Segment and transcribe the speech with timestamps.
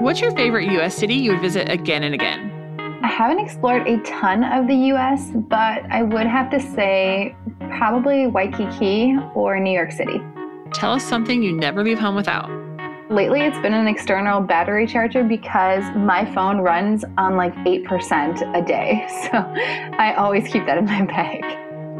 [0.00, 2.50] What's your favorite US city you would visit again and again?
[3.02, 7.34] I haven't explored a ton of the US, but I would have to say
[7.78, 10.20] probably Waikiki or New York City.
[10.72, 12.50] Tell us something you never leave home without.
[13.10, 18.64] Lately, it's been an external battery charger because my phone runs on like 8% a
[18.64, 19.06] day.
[19.24, 19.38] So
[19.98, 21.42] I always keep that in my bag.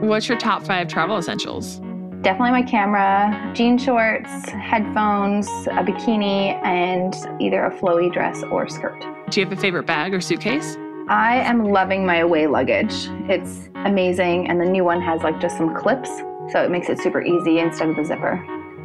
[0.03, 1.81] What's your top five travel essentials?
[2.25, 8.99] Definitely my camera, jean shorts, headphones, a bikini, and either a flowy dress or skirt.
[9.29, 10.79] Do you have a favorite bag or suitcase?
[11.11, 13.09] I am loving my away luggage.
[13.29, 16.09] It's amazing, and the new one has like just some clips,
[16.51, 18.43] so it makes it super easy instead of the zipper.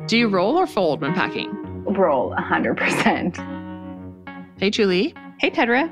[0.07, 1.49] Do you roll or fold when packing?
[1.85, 3.37] Roll 100%.
[4.59, 5.13] Hey, Julie.
[5.37, 5.89] Hey, Tedra.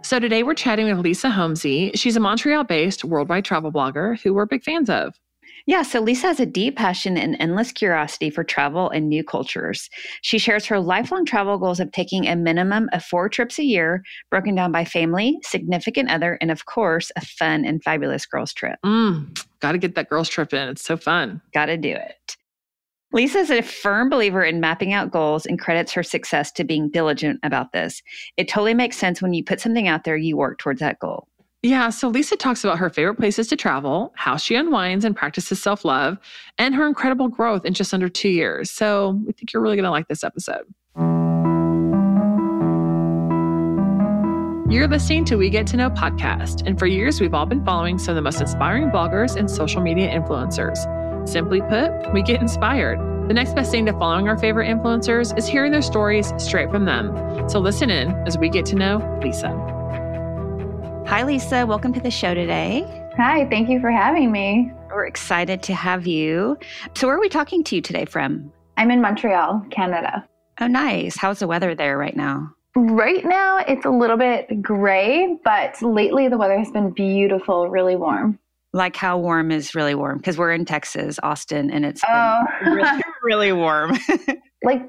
[0.00, 1.90] So today we're chatting with Lisa Homsy.
[1.94, 5.20] She's a Montreal based worldwide travel blogger who we're big fans of.
[5.68, 9.90] Yeah, so Lisa has a deep passion and endless curiosity for travel and new cultures.
[10.22, 14.04] She shares her lifelong travel goals of taking a minimum of four trips a year,
[14.30, 18.78] broken down by family, significant other, and of course, a fun and fabulous girls' trip.
[18.84, 20.68] Mm, Got to get that girls' trip in.
[20.68, 21.40] It's so fun.
[21.52, 22.36] Got to do it.
[23.12, 26.90] Lisa is a firm believer in mapping out goals and credits her success to being
[26.90, 28.02] diligent about this.
[28.36, 31.26] It totally makes sense when you put something out there, you work towards that goal.
[31.62, 35.60] Yeah, so Lisa talks about her favorite places to travel, how she unwinds and practices
[35.60, 36.18] self love,
[36.58, 38.70] and her incredible growth in just under two years.
[38.70, 40.64] So we think you're really going to like this episode.
[44.68, 47.98] You're listening to We Get to Know podcast, and for years we've all been following
[47.98, 50.76] some of the most inspiring bloggers and social media influencers.
[51.28, 52.98] Simply put, we get inspired.
[53.28, 56.84] The next best thing to following our favorite influencers is hearing their stories straight from
[56.84, 57.48] them.
[57.48, 59.75] So listen in as we get to know Lisa.
[61.08, 61.64] Hi, Lisa.
[61.66, 62.84] Welcome to the show today.
[63.16, 64.70] Hi, thank you for having me.
[64.90, 66.58] We're excited to have you.
[66.94, 68.52] So, where are we talking to you today from?
[68.76, 70.26] I'm in Montreal, Canada.
[70.60, 71.16] Oh, nice.
[71.16, 72.50] How's the weather there right now?
[72.74, 77.96] Right now, it's a little bit gray, but lately the weather has been beautiful, really
[77.96, 78.38] warm.
[78.72, 80.18] Like how warm is really warm?
[80.18, 82.42] Because we're in Texas, Austin, and it's Oh.
[82.66, 83.96] really, really warm.
[84.64, 84.82] Like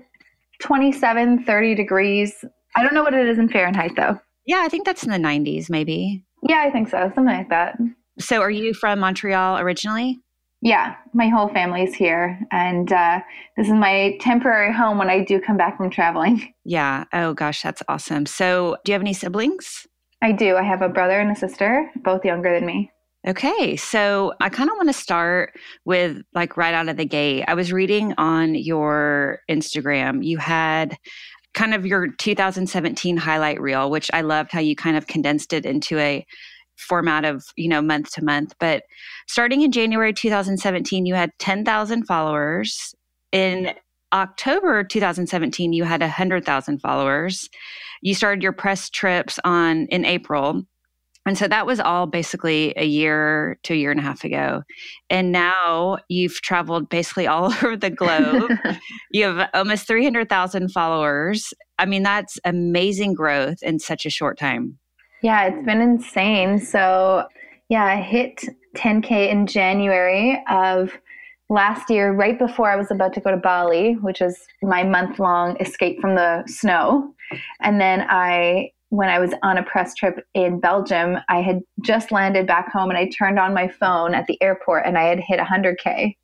[0.61, 2.33] 27, 30 degrees.
[2.75, 4.19] I don't know what it is in Fahrenheit, though.
[4.47, 6.23] Yeah, I think that's in the 90s, maybe.
[6.41, 7.11] Yeah, I think so.
[7.13, 7.77] Something like that.
[8.19, 10.19] So, are you from Montreal originally?
[10.61, 12.39] Yeah, my whole family's here.
[12.51, 13.19] And uh,
[13.57, 16.53] this is my temporary home when I do come back from traveling.
[16.69, 17.05] Yeah.
[17.13, 18.25] Oh, gosh, that's awesome.
[18.25, 19.87] So, do you have any siblings?
[20.21, 20.57] I do.
[20.57, 22.91] I have a brother and a sister, both younger than me.
[23.25, 25.53] Okay, so I kind of want to start
[25.85, 27.45] with like right out of the gate.
[27.47, 30.97] I was reading on your Instagram, you had
[31.57, 35.65] kind of your 2017 highlight reel, which I loved how you kind of condensed it
[35.65, 36.23] into a
[36.75, 38.53] format of, you know, month to month.
[38.59, 38.83] But
[39.27, 42.93] starting in January 2017, you had 10,000 followers.
[43.31, 43.73] In
[44.13, 47.49] October 2017, you had 100,000 followers.
[48.03, 50.61] You started your press trips on in April.
[51.27, 54.63] And so that was all basically a year to a year and a half ago.
[55.09, 58.51] And now you've traveled basically all over the globe.
[59.11, 61.53] you have almost 300,000 followers.
[61.77, 64.77] I mean, that's amazing growth in such a short time.
[65.21, 66.59] Yeah, it's been insane.
[66.59, 67.27] So,
[67.69, 68.43] yeah, I hit
[68.75, 70.91] 10K in January of
[71.49, 75.19] last year, right before I was about to go to Bali, which is my month
[75.19, 77.13] long escape from the snow.
[77.61, 82.11] And then I, when I was on a press trip in Belgium, I had just
[82.11, 85.19] landed back home and I turned on my phone at the airport and I had
[85.19, 86.15] hit 100K.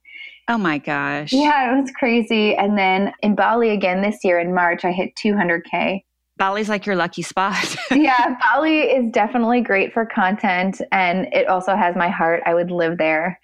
[0.47, 1.31] Oh my gosh.
[1.31, 2.55] Yeah, it was crazy.
[2.55, 6.01] And then in Bali again this year in March, I hit 200K.
[6.37, 7.75] Bali's like your lucky spot.
[7.91, 12.41] yeah, Bali is definitely great for content and it also has my heart.
[12.45, 13.39] I would live there.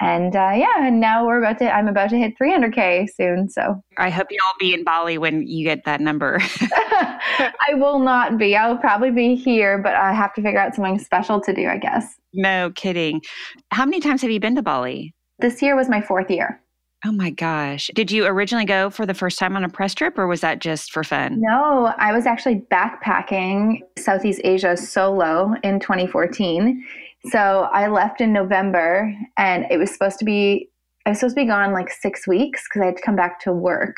[0.00, 3.48] And uh, yeah, and now we're about to, I'm about to hit 300K soon.
[3.48, 6.38] So I hope you'll be in Bali when you get that number.
[6.60, 8.56] I will not be.
[8.56, 11.78] I'll probably be here, but I have to figure out something special to do, I
[11.78, 12.16] guess.
[12.32, 13.22] no kidding.
[13.70, 15.14] How many times have you been to Bali?
[15.38, 16.60] This year was my fourth year.
[17.06, 17.90] Oh my gosh.
[17.94, 20.60] Did you originally go for the first time on a press trip or was that
[20.60, 21.38] just for fun?
[21.38, 26.82] No, I was actually backpacking Southeast Asia solo in 2014.
[27.30, 30.68] So I left in November and it was supposed to be,
[31.06, 33.40] I was supposed to be gone like six weeks because I had to come back
[33.40, 33.96] to work.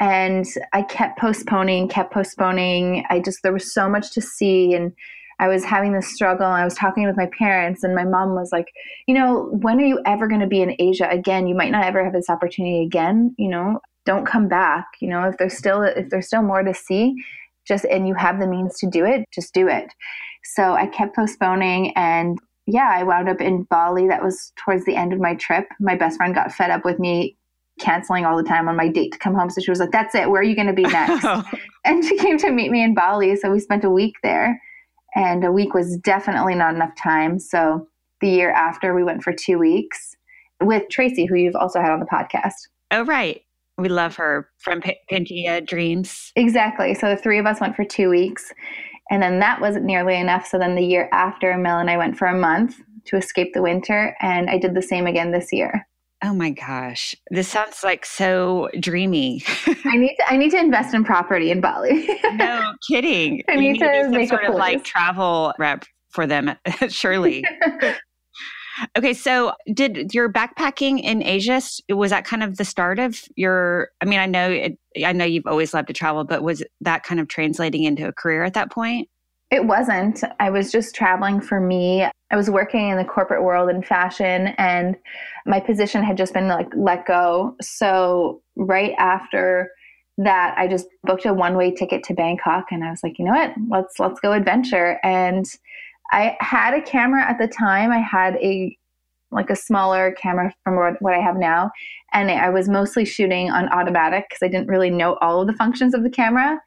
[0.00, 3.04] And I kept postponing, kept postponing.
[3.10, 4.74] I just, there was so much to see.
[4.74, 4.92] And
[5.38, 6.46] I was having this struggle.
[6.46, 8.68] I was talking with my parents, and my mom was like,
[9.06, 11.46] You know, when are you ever going to be in Asia again?
[11.46, 13.34] You might not ever have this opportunity again.
[13.38, 14.86] You know, don't come back.
[15.00, 17.14] You know, if there's still, if there's still more to see,
[17.66, 19.92] just, and you have the means to do it, just do it.
[20.54, 24.08] So I kept postponing and yeah, I wound up in Bali.
[24.08, 25.68] That was towards the end of my trip.
[25.80, 27.36] My best friend got fed up with me
[27.78, 29.50] canceling all the time on my date to come home.
[29.50, 30.30] So she was like, That's it.
[30.30, 31.24] Where are you going to be next?
[31.84, 33.36] and she came to meet me in Bali.
[33.36, 34.60] So we spent a week there.
[35.14, 37.38] And a week was definitely not enough time.
[37.38, 37.88] So
[38.20, 40.14] the year after, we went for two weeks
[40.62, 42.68] with Tracy, who you've also had on the podcast.
[42.90, 43.42] Oh, right.
[43.78, 46.32] We love her from P- Pangea Dreams.
[46.36, 46.94] Exactly.
[46.94, 48.52] So the three of us went for two weeks.
[49.10, 50.46] And then that wasn't nearly enough.
[50.46, 53.62] So then the year after, Mel and I went for a month to escape the
[53.62, 54.16] winter.
[54.20, 55.86] And I did the same again this year.
[56.24, 57.14] Oh my gosh.
[57.30, 59.44] This sounds like so dreamy.
[59.84, 62.08] I need to I need to invest in property in Bali.
[62.32, 63.42] no kidding.
[63.48, 66.56] I need, need to, to make sort of like travel rep for them,
[66.88, 67.44] surely.
[68.96, 73.88] Okay, so did your backpacking in Asia was that kind of the start of your
[74.00, 77.02] I mean I know it, I know you've always loved to travel but was that
[77.02, 79.08] kind of translating into a career at that point?
[79.50, 80.22] It wasn't.
[80.40, 82.02] I was just traveling for me.
[82.30, 84.96] I was working in the corporate world in fashion and
[85.46, 87.54] my position had just been like let go.
[87.62, 89.70] So right after
[90.18, 93.32] that I just booked a one-way ticket to Bangkok and I was like, you know
[93.32, 93.54] what?
[93.68, 95.46] Let's let's go adventure and
[96.12, 97.90] I had a camera at the time.
[97.90, 98.76] I had a
[99.32, 101.70] like a smaller camera from what, I have now,
[102.12, 105.52] and I was mostly shooting on automatic because I didn't really know all of the
[105.52, 106.60] functions of the camera.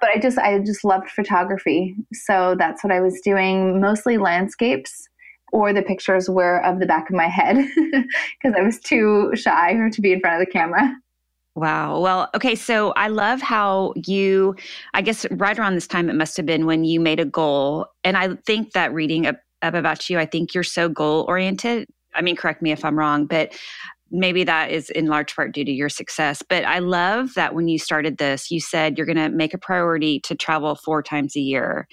[0.00, 3.80] But I just I just loved photography, so that's what I was doing.
[3.80, 5.08] Mostly landscapes,
[5.52, 9.74] or the pictures were of the back of my head because I was too shy
[9.90, 10.94] to be in front of the camera.
[11.56, 12.00] Wow.
[12.00, 12.56] Well, okay.
[12.56, 14.56] So I love how you,
[14.92, 17.86] I guess right around this time, it must have been when you made a goal.
[18.02, 21.86] And I think that reading up, up about you, I think you're so goal oriented.
[22.14, 23.52] I mean, correct me if I'm wrong, but
[24.10, 26.42] maybe that is in large part due to your success.
[26.48, 29.58] But I love that when you started this, you said you're going to make a
[29.58, 31.86] priority to travel four times a year.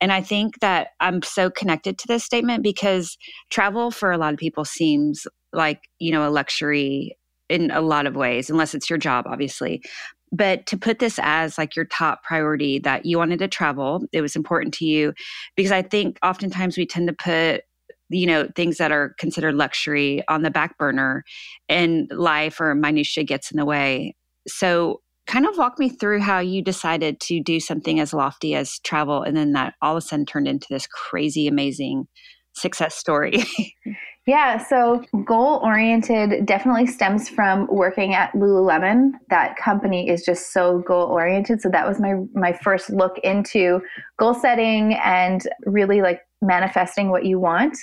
[0.00, 3.16] And I think that I'm so connected to this statement because
[3.50, 7.16] travel for a lot of people seems like, you know, a luxury
[7.48, 9.82] in a lot of ways, unless it's your job, obviously.
[10.30, 14.22] But to put this as like your top priority that you wanted to travel, it
[14.22, 15.12] was important to you
[15.56, 17.64] because I think oftentimes we tend to put
[18.12, 21.24] you know things that are considered luxury on the back burner
[21.68, 24.14] and life or minutia gets in the way
[24.46, 28.78] so kind of walk me through how you decided to do something as lofty as
[28.80, 32.06] travel and then that all of a sudden turned into this crazy amazing
[32.54, 33.42] success story
[34.26, 39.10] Yeah, so goal oriented definitely stems from working at Lululemon.
[39.30, 41.60] That company is just so goal oriented.
[41.60, 43.80] So that was my my first look into
[44.18, 47.76] goal setting and really like manifesting what you want.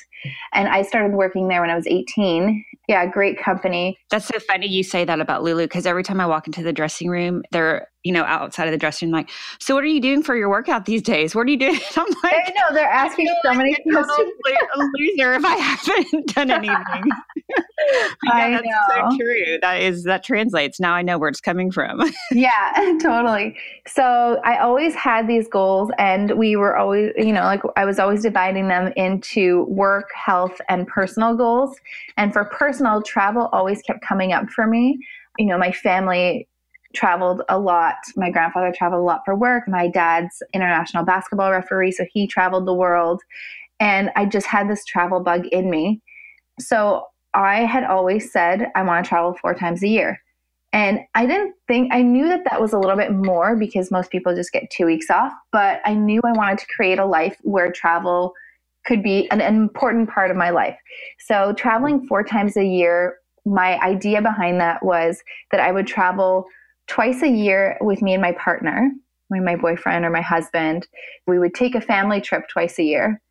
[0.54, 2.64] And I started working there when I was 18.
[2.88, 3.98] Yeah, great company.
[4.10, 6.74] That's so funny you say that about Lulu because every time I walk into the
[6.74, 9.30] dressing room, they're, you know, outside of the dressing room, like,
[9.60, 11.36] so what are you doing for your workout these days?
[11.36, 11.80] What are you doing?
[11.98, 14.32] I'm like, I know, they're asking so many questions.
[14.76, 16.78] a loser if I haven't done anything.
[18.32, 19.10] I that's know.
[19.12, 19.58] so true.
[19.62, 20.80] That is, that translates.
[20.80, 22.02] Now I know where it's coming from.
[22.32, 23.58] yeah, totally.
[23.88, 28.00] So I always had these goals and we were always, you know, like I was
[28.00, 31.76] always dividing them into work, health, and personal goals.
[32.18, 35.00] And for personal, travel always kept coming up for me.
[35.38, 36.49] You know, my family
[36.96, 37.96] traveled a lot.
[38.16, 39.68] My grandfather traveled a lot for work.
[39.68, 43.22] My dad's international basketball referee, so he traveled the world.
[43.80, 46.02] And I just had this travel bug in me.
[46.60, 50.20] So I had always said, I want to travel four times a year.
[50.72, 54.12] And I didn't think, I knew that that was a little bit more because most
[54.12, 57.38] people just get two weeks off, but I knew I wanted to create a life
[57.42, 58.34] where travel
[58.86, 60.78] could be an, an important part of my life.
[61.20, 66.46] So, traveling four times a year, my idea behind that was that I would travel
[66.90, 68.92] twice a year with me and my partner,
[69.30, 70.88] my boyfriend or my husband.
[71.28, 73.22] We would take a family trip twice a year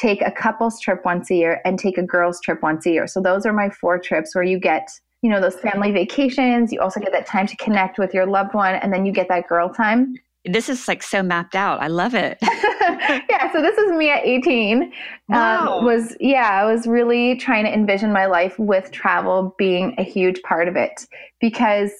[0.00, 3.06] take a couples trip once a year and take a girls trip once a year.
[3.06, 4.88] So those are my four trips where you get,
[5.22, 8.54] you know, those family vacations, you also get that time to connect with your loved
[8.54, 10.14] one and then you get that girl time.
[10.46, 11.82] This is like so mapped out.
[11.82, 12.38] I love it.
[12.42, 14.84] yeah, so this is me at 18.
[14.84, 14.90] Um,
[15.28, 15.78] wow.
[15.78, 20.02] Um, was yeah, I was really trying to envision my life with travel being a
[20.02, 21.06] huge part of it
[21.42, 21.92] because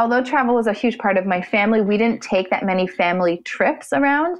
[0.00, 3.42] although travel was a huge part of my family, we didn't take that many family
[3.44, 4.38] trips around.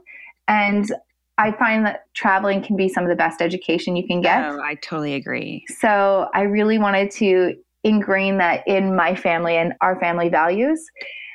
[0.48, 0.90] And
[1.36, 4.42] I find that traveling can be some of the best education you can get.
[4.42, 5.64] Oh, I totally agree.
[5.78, 10.82] So I really wanted to ingrain that in my family and our family values.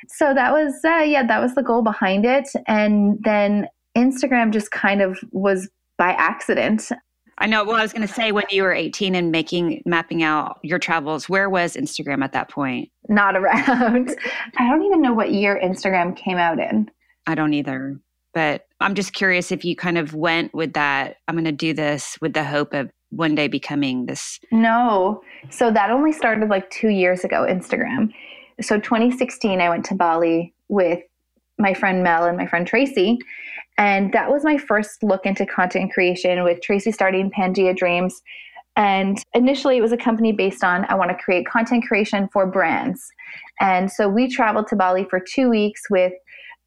[0.08, 2.48] So that was, uh, yeah, that was the goal behind it.
[2.66, 5.68] And then Instagram just kind of was
[5.98, 6.90] by accident.
[7.38, 7.64] I know.
[7.64, 10.78] Well, I was going to say when you were 18 and making, mapping out your
[10.78, 12.90] travels, where was Instagram at that point?
[13.08, 14.16] Not around.
[14.58, 16.90] I don't even know what year Instagram came out in.
[17.26, 18.00] I don't either.
[18.32, 21.72] But I'm just curious if you kind of went with that, I'm going to do
[21.72, 24.40] this with the hope of one day becoming this?
[24.50, 25.22] No.
[25.50, 28.12] So that only started like two years ago, Instagram.
[28.60, 31.00] So 2016, I went to Bali with
[31.58, 33.18] my friend Mel and my friend Tracy.
[33.78, 38.22] And that was my first look into content creation with Tracy starting Pangea Dreams.
[38.76, 42.46] And initially, it was a company based on I want to create content creation for
[42.46, 43.10] brands.
[43.60, 46.12] And so we traveled to Bali for two weeks with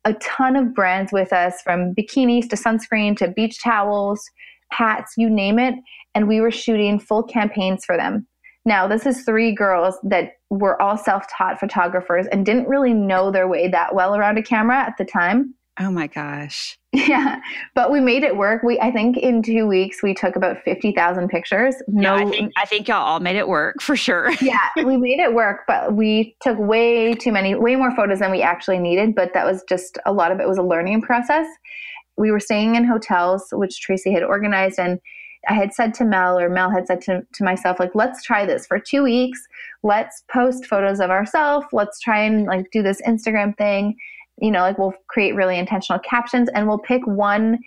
[0.05, 4.23] a ton of brands with us from bikinis to sunscreen to beach towels,
[4.71, 5.75] hats, you name it.
[6.15, 8.27] And we were shooting full campaigns for them.
[8.65, 13.31] Now, this is three girls that were all self taught photographers and didn't really know
[13.31, 15.53] their way that well around a camera at the time.
[15.79, 16.78] Oh my gosh.
[17.09, 17.39] Yeah,
[17.75, 18.63] but we made it work.
[18.63, 21.75] We I think in 2 weeks we took about 50,000 pictures.
[21.87, 24.31] No yeah, I think I think y'all all made it work for sure.
[24.41, 28.31] yeah, we made it work, but we took way too many way more photos than
[28.31, 31.47] we actually needed, but that was just a lot of it was a learning process.
[32.17, 34.99] We were staying in hotels which Tracy had organized and
[35.47, 38.45] I had said to Mel, or Mel had said to, to myself, like, let's try
[38.45, 39.39] this for two weeks.
[39.83, 41.65] Let's post photos of ourselves.
[41.71, 43.95] Let's try and like do this Instagram thing
[44.41, 47.59] you know, like we'll create really intentional captions and we'll pick one,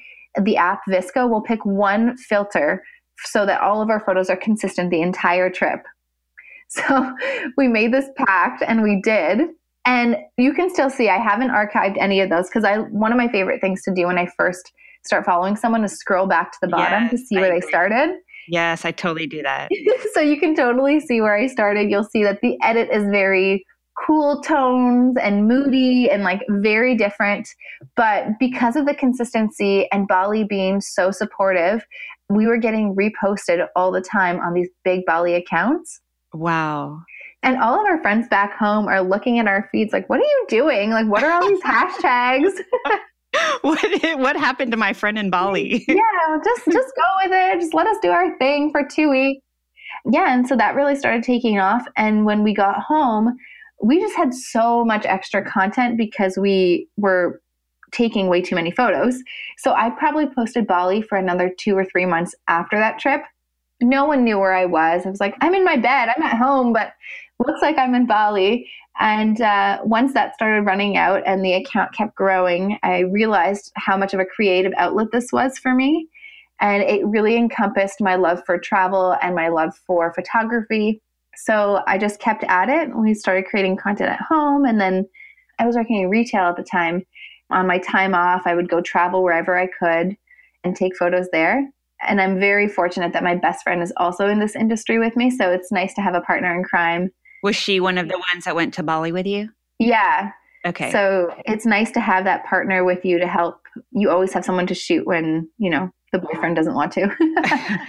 [0.43, 2.83] the app VSCO will pick one filter
[3.25, 5.81] so that all of our photos are consistent the entire trip.
[6.75, 7.12] So
[7.59, 9.41] we made this pact and we did.
[9.85, 13.19] And you can still see I haven't archived any of those because I one of
[13.19, 14.73] my favorite things to do when I first
[15.05, 18.17] start following someone is scroll back to the bottom yes, to see where they started.
[18.49, 19.69] Yes, I totally do that.
[20.14, 21.91] so you can totally see where I started.
[21.91, 23.67] You'll see that the edit is very
[24.05, 27.49] cool tones and moody and like very different.
[27.97, 31.85] But because of the consistency and Bali being so supportive,
[32.29, 36.01] we were getting reposted all the time on these big Bali accounts.
[36.33, 37.01] Wow.
[37.43, 40.25] And all of our friends back home are looking at our feeds like, what are
[40.25, 40.91] you doing?
[40.91, 42.53] Like, what are all these hashtags?
[43.63, 45.85] what what happened to my friend in Bali?
[45.89, 47.61] yeah, just just go with it.
[47.61, 49.43] Just let us do our thing for two weeks.
[50.11, 51.85] Yeah, and so that really started taking off.
[51.97, 53.37] And when we got home,
[53.83, 57.43] we just had so much extra content because we were
[57.91, 59.23] taking way too many photos.
[59.59, 63.23] So I probably posted Bali for another two or three months after that trip.
[63.81, 65.05] No one knew where I was.
[65.05, 66.93] I was like, I'm in my bed, I'm at home, but
[67.41, 68.71] looks like I'm in Bali.
[69.01, 73.97] And uh, once that started running out and the account kept growing, I realized how
[73.97, 76.09] much of a creative outlet this was for me.
[76.61, 81.03] And it really encompassed my love for travel and my love for photography
[81.37, 82.97] so I just kept at it.
[82.97, 84.65] We started creating content at home.
[84.65, 85.09] And then
[85.59, 87.05] I was working in retail at the time.
[87.51, 90.17] On my time off, I would go travel wherever I could
[90.65, 91.69] and take photos there.
[92.07, 95.31] And I'm very fortunate that my best friend is also in this industry with me.
[95.31, 97.11] So it's nice to have a partner in crime.
[97.43, 99.51] Was she one of the ones that went to Bali with you?
[99.79, 100.31] Yeah.
[100.65, 100.93] Okay.
[100.93, 103.61] So it's nice to have that partner with you to help.
[103.91, 107.11] You always have someone to shoot when, you know, the boyfriend doesn't want to.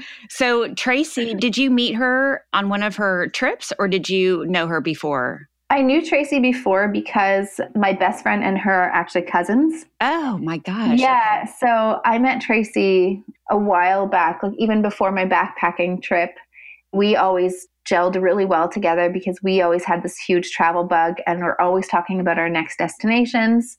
[0.29, 4.67] so, Tracy, did you meet her on one of her trips or did you know
[4.67, 5.49] her before?
[5.69, 9.85] I knew Tracy before because my best friend and her are actually cousins.
[10.01, 10.99] Oh my gosh.
[10.99, 11.41] Yeah.
[11.43, 11.51] Okay.
[11.59, 16.31] So I met Tracy a while back, like even before my backpacking trip.
[16.91, 21.41] We always gelled really well together because we always had this huge travel bug and
[21.41, 23.77] we're always talking about our next destinations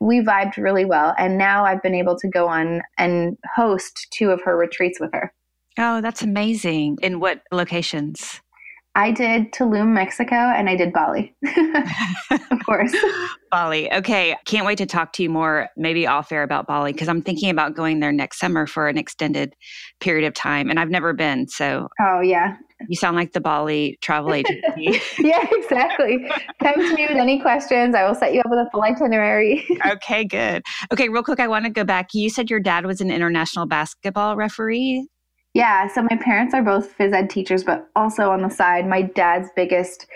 [0.00, 1.14] we vibed really well.
[1.18, 5.10] And now I've been able to go on and host two of her retreats with
[5.12, 5.32] her.
[5.78, 6.98] Oh, that's amazing.
[7.02, 8.40] In what locations?
[8.96, 11.34] I did Tulum, Mexico, and I did Bali,
[12.30, 12.94] of course.
[13.50, 13.92] Bali.
[13.92, 14.36] Okay.
[14.44, 17.50] Can't wait to talk to you more, maybe off air about Bali, because I'm thinking
[17.50, 19.54] about going there next summer for an extended
[19.98, 20.70] period of time.
[20.70, 21.48] And I've never been.
[21.48, 22.56] So, oh, yeah.
[22.88, 25.00] You sound like the Bali travel agency.
[25.18, 26.28] yeah, exactly.
[26.62, 27.94] Come to me with any questions.
[27.94, 29.66] I will set you up with a full itinerary.
[29.86, 30.62] okay, good.
[30.92, 32.14] Okay, real quick, I want to go back.
[32.14, 35.06] You said your dad was an international basketball referee.
[35.54, 39.02] Yeah, so my parents are both phys ed teachers, but also on the side, my
[39.02, 40.06] dad's biggest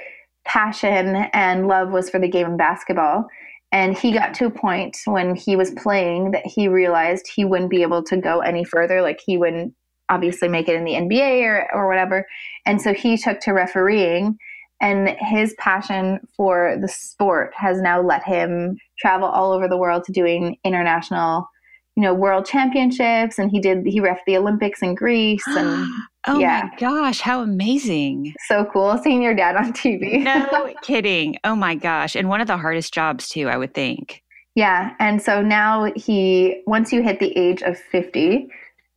[0.44, 3.26] passion and love was for the game of basketball.
[3.70, 7.70] And he got to a point when he was playing that he realized he wouldn't
[7.70, 9.02] be able to go any further.
[9.02, 9.74] Like he wouldn't
[10.08, 12.26] obviously make it in the NBA or, or whatever.
[12.66, 14.38] And so he took to refereeing.
[14.80, 20.04] And his passion for the sport has now let him travel all over the world
[20.04, 21.48] to doing international
[21.98, 25.84] you know world championships and he did he ref the olympics in greece and
[26.28, 26.68] oh yeah.
[26.70, 31.74] my gosh how amazing so cool seeing your dad on tv no kidding oh my
[31.74, 34.22] gosh and one of the hardest jobs too i would think
[34.54, 38.48] yeah and so now he once you hit the age of 50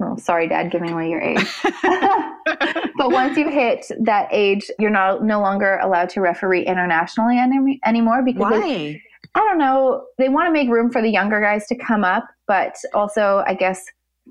[0.02, 1.46] well, sorry, Dad, giving away your age.
[1.84, 7.80] but once you hit that age, you're not no longer allowed to referee internationally any,
[7.86, 9.02] anymore because why?
[9.36, 10.08] I don't know.
[10.18, 13.54] They want to make room for the younger guys to come up, but also, I
[13.54, 13.86] guess,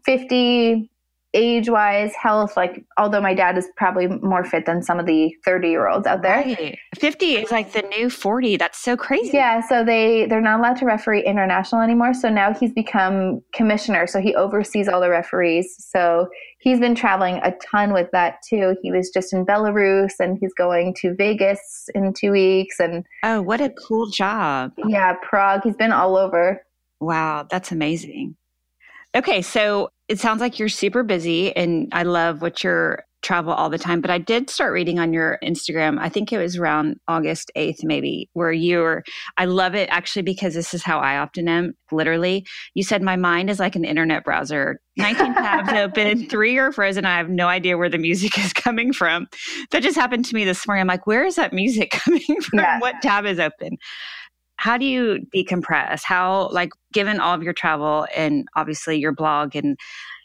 [0.04, 0.89] 50
[1.32, 5.32] age wise, health, like, although my dad is probably more fit than some of the
[5.44, 6.38] 30 year olds out there.
[6.38, 6.78] Right.
[6.98, 8.56] 50 is like the new 40.
[8.56, 9.30] That's so crazy.
[9.34, 9.66] Yeah.
[9.66, 12.14] So they, they're not allowed to referee international anymore.
[12.14, 14.06] So now he's become commissioner.
[14.06, 15.76] So he oversees all the referees.
[15.78, 16.26] So
[16.58, 18.76] he's been traveling a ton with that too.
[18.82, 22.80] He was just in Belarus and he's going to Vegas in two weeks.
[22.80, 24.72] And oh, what a cool job.
[24.86, 25.14] Yeah.
[25.22, 25.60] Prague.
[25.62, 26.64] He's been all over.
[27.00, 27.46] Wow.
[27.48, 28.36] That's amazing.
[29.14, 33.68] Okay, so it sounds like you're super busy and I love what you're travel all
[33.68, 35.98] the time, but I did start reading on your Instagram.
[35.98, 39.04] I think it was around August 8th, maybe, where you were.
[39.36, 41.74] I love it actually because this is how I often am.
[41.92, 46.72] Literally, you said my mind is like an internet browser 19 tabs open, three are
[46.72, 47.04] frozen.
[47.04, 49.26] I have no idea where the music is coming from.
[49.70, 50.82] That just happened to me this morning.
[50.82, 52.60] I'm like, where is that music coming from?
[52.60, 52.78] Yeah.
[52.80, 53.76] What tab is open?
[54.60, 56.02] How do you decompress?
[56.04, 59.78] How, like, given all of your travel and obviously your blog, and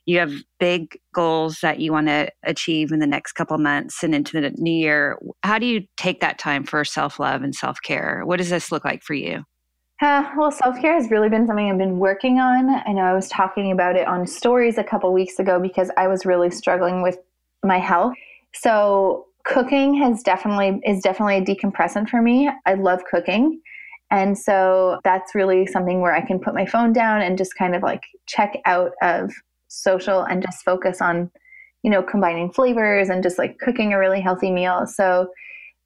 [0.06, 4.14] you have big goals that you want to achieve in the next couple months and
[4.14, 7.78] into the new year, how do you take that time for self love and self
[7.82, 8.24] care?
[8.26, 9.46] What does this look like for you?
[10.02, 12.70] Uh, well, self care has really been something I've been working on.
[12.86, 16.10] I know I was talking about it on stories a couple weeks ago because I
[16.10, 17.18] was really struggling with
[17.64, 18.14] my health.
[18.54, 22.50] So cooking has definitely is definitely a decompressant for me.
[22.66, 23.62] I love cooking.
[24.12, 27.76] And so that's really something where I can put my phone down and just kind
[27.76, 29.32] of like check out of
[29.68, 31.32] social and just focus on,
[31.84, 34.86] you know, combining flavors and just like cooking a really healthy meal.
[34.86, 35.28] So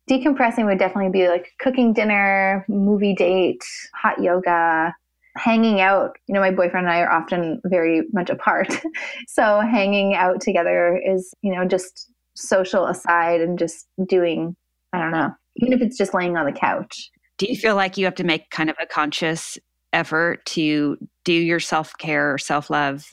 [0.09, 4.93] decompressing would definitely be like cooking dinner, movie date, hot yoga,
[5.37, 6.17] hanging out.
[6.27, 8.67] You know, my boyfriend and I are often very much apart.
[9.27, 14.55] so hanging out together is, you know, just social aside and just doing,
[14.93, 17.11] I don't know, even if it's just laying on the couch.
[17.39, 19.57] Do you feel like you have to make kind of a conscious
[19.93, 23.11] effort to do your self care or self love?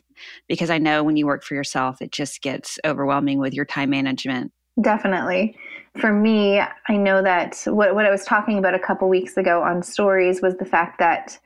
[0.49, 3.91] Because I know when you work for yourself, it just gets overwhelming with your time
[3.91, 4.53] management.
[4.81, 5.57] Definitely.
[6.01, 9.63] For me, I know that what, what I was talking about a couple weeks ago
[9.63, 11.39] on stories was the fact that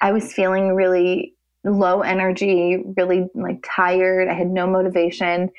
[0.00, 4.28] I was feeling really low energy, really like tired.
[4.28, 5.50] I had no motivation.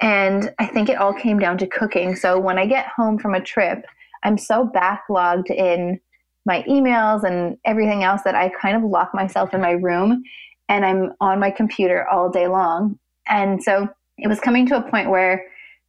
[0.00, 2.16] And I think it all came down to cooking.
[2.16, 3.86] So when I get home from a trip,
[4.22, 6.00] I'm so backlogged in
[6.46, 10.22] my emails and everything else that I kind of lock myself in my room
[10.68, 12.98] and I'm on my computer all day long.
[13.28, 15.44] And so it was coming to a point where,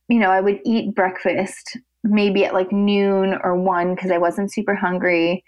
[0.10, 4.52] you know, I would eat breakfast maybe at like noon or one because I wasn't
[4.52, 5.44] super hungry.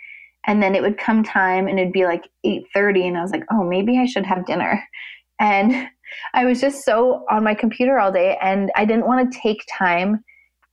[0.46, 3.44] And then it would come time and it'd be like 8:30 and I was like,
[3.52, 4.84] "Oh, maybe I should have dinner."
[5.42, 5.88] And
[6.34, 9.64] I was just so on my computer all day and I didn't want to take
[9.72, 10.22] time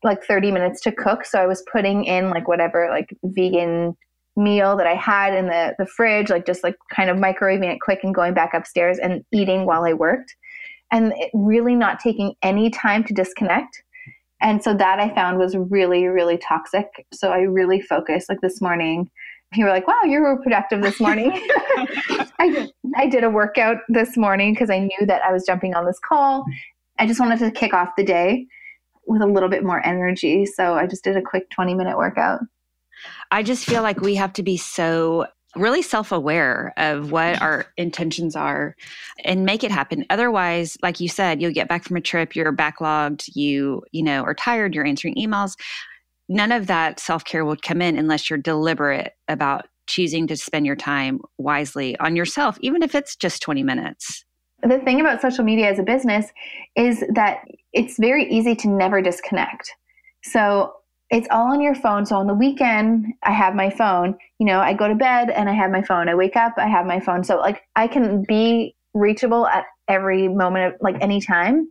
[0.03, 3.97] like 30 minutes to cook, so I was putting in like whatever like vegan
[4.37, 7.81] meal that I had in the, the fridge, like just like kind of microwaving it
[7.81, 10.35] quick and going back upstairs and eating while I worked.
[10.93, 13.83] And really not taking any time to disconnect.
[14.41, 16.87] And so that I found was really, really toxic.
[17.13, 19.11] So I really focused like this morning.
[19.55, 21.33] You were like, wow, you were productive this morning.
[22.39, 25.87] I, I did a workout this morning because I knew that I was jumping on
[25.87, 26.45] this call.
[26.99, 28.47] I just wanted to kick off the day
[29.07, 30.45] with a little bit more energy.
[30.47, 32.41] So I just did a quick 20 minute workout.
[33.31, 38.37] I just feel like we have to be so really self-aware of what our intentions
[38.37, 38.77] are
[39.25, 40.05] and make it happen.
[40.11, 44.23] Otherwise like you said you'll get back from a trip you're backlogged you you know
[44.23, 45.55] are tired you're answering emails.
[46.29, 50.77] None of that self-care would come in unless you're deliberate about choosing to spend your
[50.77, 54.25] time wisely on yourself even if it's just 20 minutes.
[54.63, 56.27] The thing about social media as a business
[56.75, 59.71] is that it's very easy to never disconnect.
[60.25, 60.73] So
[61.11, 62.05] it's all on your phone.
[62.05, 64.17] So on the weekend, I have my phone.
[64.39, 66.09] You know, I go to bed and I have my phone.
[66.09, 67.23] I wake up, I have my phone.
[67.25, 71.69] So like I can be reachable at every moment of like any time.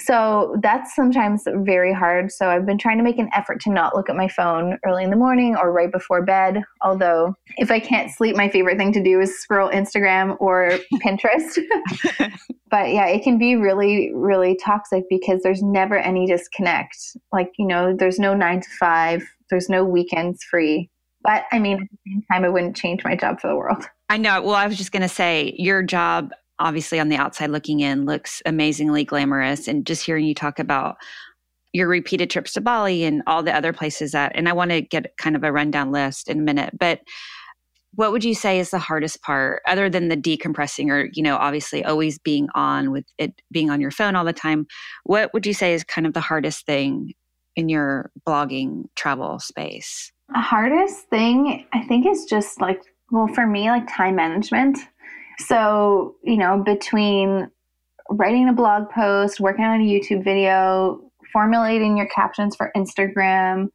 [0.00, 2.32] So that's sometimes very hard.
[2.32, 5.04] So I've been trying to make an effort to not look at my phone early
[5.04, 6.62] in the morning or right before bed.
[6.80, 11.58] Although, if I can't sleep, my favorite thing to do is scroll Instagram or Pinterest.
[12.70, 16.96] but yeah, it can be really, really toxic because there's never any disconnect.
[17.32, 20.90] Like, you know, there's no nine to five, there's no weekends free.
[21.22, 23.84] But I mean, at the same time, I wouldn't change my job for the world.
[24.08, 24.42] I know.
[24.42, 28.06] Well, I was just going to say your job obviously on the outside looking in
[28.06, 30.96] looks amazingly glamorous and just hearing you talk about
[31.72, 34.80] your repeated trips to Bali and all the other places that and I want to
[34.80, 37.00] get kind of a rundown list in a minute but
[37.94, 41.36] what would you say is the hardest part other than the decompressing or you know
[41.36, 44.66] obviously always being on with it being on your phone all the time
[45.04, 47.12] what would you say is kind of the hardest thing
[47.56, 50.10] in your blogging travel space?
[50.28, 54.78] The hardest thing i think is just like well for me like time management
[55.38, 57.50] so, you know, between
[58.10, 61.00] writing a blog post, working on a YouTube video,
[61.32, 63.68] formulating your captions for Instagram,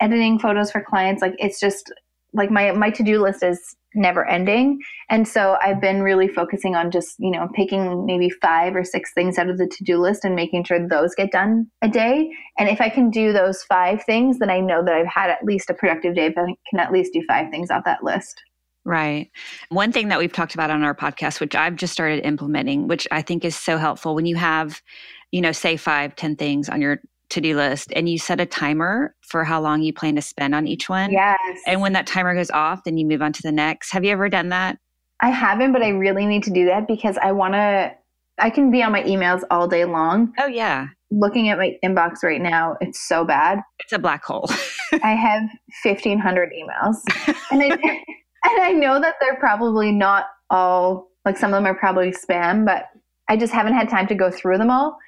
[0.00, 1.22] editing photos for clients.
[1.22, 1.92] Like it's just
[2.32, 4.80] like my my to-do list is never ending.
[5.10, 9.12] And so I've been really focusing on just, you know, picking maybe five or six
[9.12, 12.30] things out of the to-do list and making sure those get done a day.
[12.58, 15.44] And if I can do those five things, then I know that I've had at
[15.44, 18.42] least a productive day, but I can at least do five things off that list.
[18.84, 19.30] Right.
[19.68, 23.06] One thing that we've talked about on our podcast, which I've just started implementing, which
[23.10, 24.82] I think is so helpful when you have,
[25.30, 29.14] you know, say five, ten things on your to-do list and you set a timer
[29.22, 31.10] for how long you plan to spend on each one.
[31.10, 31.38] Yes.
[31.66, 33.90] And when that timer goes off, then you move on to the next.
[33.92, 34.78] Have you ever done that?
[35.20, 37.94] I haven't, but I really need to do that because I want to
[38.38, 40.32] I can be on my emails all day long.
[40.38, 40.88] Oh yeah.
[41.10, 43.60] Looking at my inbox right now, it's so bad.
[43.78, 44.48] It's a black hole.
[45.02, 45.42] I have
[45.84, 46.96] 1500 emails.
[47.50, 48.02] And I
[48.44, 52.66] and I know that they're probably not all like some of them are probably spam,
[52.66, 52.86] but
[53.28, 54.98] I just haven't had time to go through them all.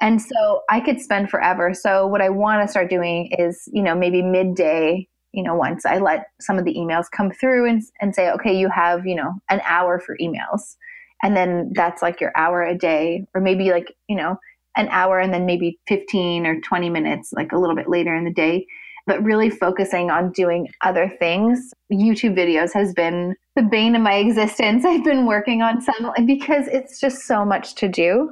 [0.00, 1.72] And so I could spend forever.
[1.74, 5.84] So what I want to start doing is, you know, maybe midday, you know, once
[5.84, 9.14] I let some of the emails come through and, and say, okay, you have, you
[9.14, 10.76] know, an hour for emails.
[11.22, 14.36] And then that's like your hour a day, or maybe like, you know,
[14.76, 18.24] an hour and then maybe 15 or 20 minutes, like a little bit later in
[18.24, 18.66] the day.
[19.06, 21.72] But really focusing on doing other things.
[21.92, 24.84] YouTube videos has been the bane of my existence.
[24.86, 28.30] I've been working on some because it's just so much to do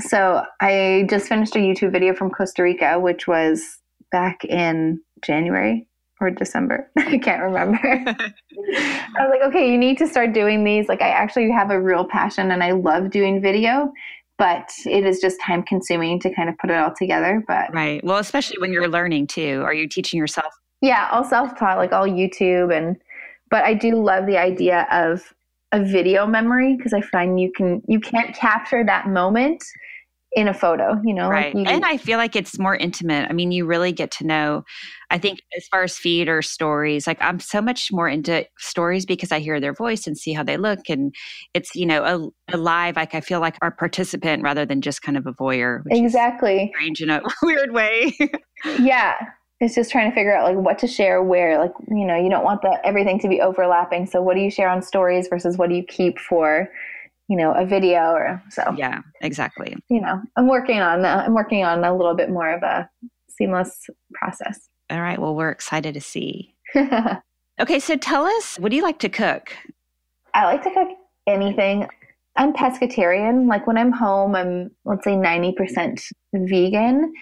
[0.00, 3.78] so I just finished a YouTube video from Costa Rica, which was
[4.12, 5.88] back in January
[6.20, 6.90] or December.
[6.98, 7.78] I can't remember.
[7.82, 10.88] I was like, okay, you need to start doing these.
[10.88, 13.92] Like, I actually have a real passion and I love doing video,
[14.38, 17.42] but it is just time consuming to kind of put it all together.
[17.46, 18.02] But right.
[18.04, 19.62] Well, especially when you're learning too.
[19.64, 20.52] Are you teaching yourself?
[20.82, 22.76] Yeah, all self taught, like all YouTube.
[22.76, 22.96] And,
[23.50, 25.32] but I do love the idea of
[25.72, 29.64] a video memory because I find you can, you can't capture that moment
[30.36, 31.30] in a photo, you know.
[31.30, 31.54] Right.
[31.54, 33.26] Like you, and I feel like it's more intimate.
[33.28, 34.64] I mean, you really get to know,
[35.10, 39.06] I think, as far as feed or stories, like I'm so much more into stories
[39.06, 40.90] because I hear their voice and see how they look.
[40.90, 41.14] And
[41.54, 45.00] it's, you know, a, a live, like I feel like our participant rather than just
[45.00, 45.82] kind of a voyeur.
[45.90, 46.70] exactly.
[46.76, 48.14] strange in a weird way.
[48.78, 49.14] yeah.
[49.58, 51.58] It's just trying to figure out like what to share where.
[51.58, 54.04] Like, you know, you don't want the everything to be overlapping.
[54.04, 56.68] So what do you share on stories versus what do you keep for
[57.28, 58.74] you know, a video or so.
[58.76, 59.76] Yeah, exactly.
[59.88, 62.88] You know, I'm working on uh, I'm working on a little bit more of a
[63.28, 64.68] seamless process.
[64.90, 65.18] All right.
[65.18, 66.54] Well, we're excited to see.
[67.60, 69.52] okay, so tell us, what do you like to cook?
[70.34, 70.88] I like to cook
[71.26, 71.88] anything.
[72.36, 73.48] I'm pescatarian.
[73.48, 76.02] Like when I'm home, I'm let's say 90%
[76.34, 77.12] vegan.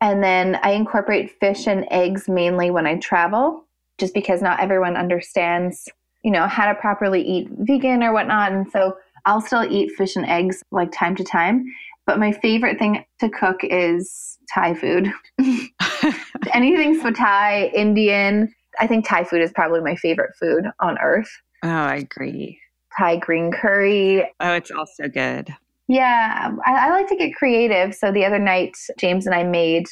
[0.00, 3.64] And then I incorporate fish and eggs mainly when I travel,
[3.98, 5.88] just because not everyone understands,
[6.22, 8.52] you know, how to properly eat vegan or whatnot.
[8.52, 8.96] And so
[9.26, 11.64] I'll still eat fish and eggs like time to time,
[12.06, 15.12] but my favorite thing to cook is Thai food.
[16.52, 18.54] Anything so Thai, Indian.
[18.78, 21.30] I think Thai food is probably my favorite food on earth.
[21.62, 22.58] Oh, I agree.
[22.98, 24.24] Thai green curry.
[24.40, 25.54] Oh, it's also good.
[25.88, 27.94] Yeah, I, I like to get creative.
[27.94, 29.86] So the other night, James and I made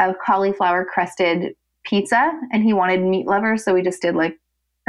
[0.00, 4.36] a cauliflower crusted pizza, and he wanted meat lovers, so we just did like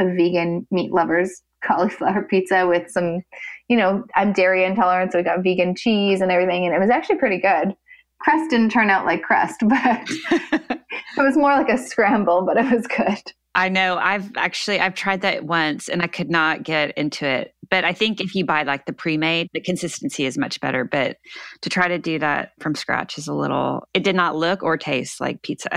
[0.00, 3.22] a vegan meat lovers cauliflower pizza with some,
[3.68, 6.90] you know, I'm dairy intolerant, so we got vegan cheese and everything, and it was
[6.90, 7.74] actually pretty good.
[8.20, 10.80] Crust didn't turn out like crust, but it
[11.18, 13.32] was more like a scramble, but it was good.
[13.54, 13.96] I know.
[13.96, 17.54] I've actually I've tried that once and I could not get into it.
[17.68, 20.84] But I think if you buy like the pre-made, the consistency is much better.
[20.84, 21.16] But
[21.62, 24.76] to try to do that from scratch is a little it did not look or
[24.76, 25.68] taste like pizza.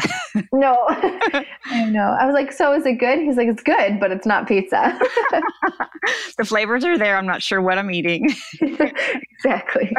[0.54, 0.78] no.
[1.66, 2.16] I know.
[2.20, 3.20] I was like, so is it good?
[3.20, 5.00] He's like, it's good, but it's not pizza.
[6.38, 7.18] the flavors are there.
[7.18, 8.34] I'm not sure what I'm eating.
[8.62, 9.92] exactly.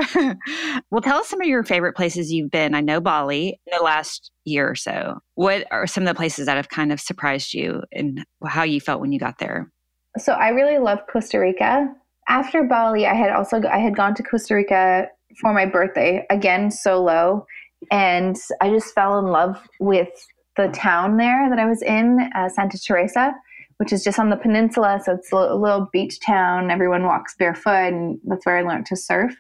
[0.91, 2.75] well, tell us some of your favorite places you've been.
[2.75, 5.19] I know Bali in the last year or so.
[5.35, 8.81] What are some of the places that have kind of surprised you and how you
[8.81, 9.71] felt when you got there?
[10.19, 11.89] So I really love Costa Rica.
[12.29, 15.09] After Bali, I had also I had gone to Costa Rica
[15.41, 17.47] for my birthday again solo,
[17.91, 20.09] and I just fell in love with
[20.57, 23.35] the town there that I was in, uh, Santa Teresa,
[23.79, 25.01] which is just on the peninsula.
[25.05, 26.71] So it's a little beach town.
[26.71, 29.35] Everyone walks barefoot, and that's where I learned to surf.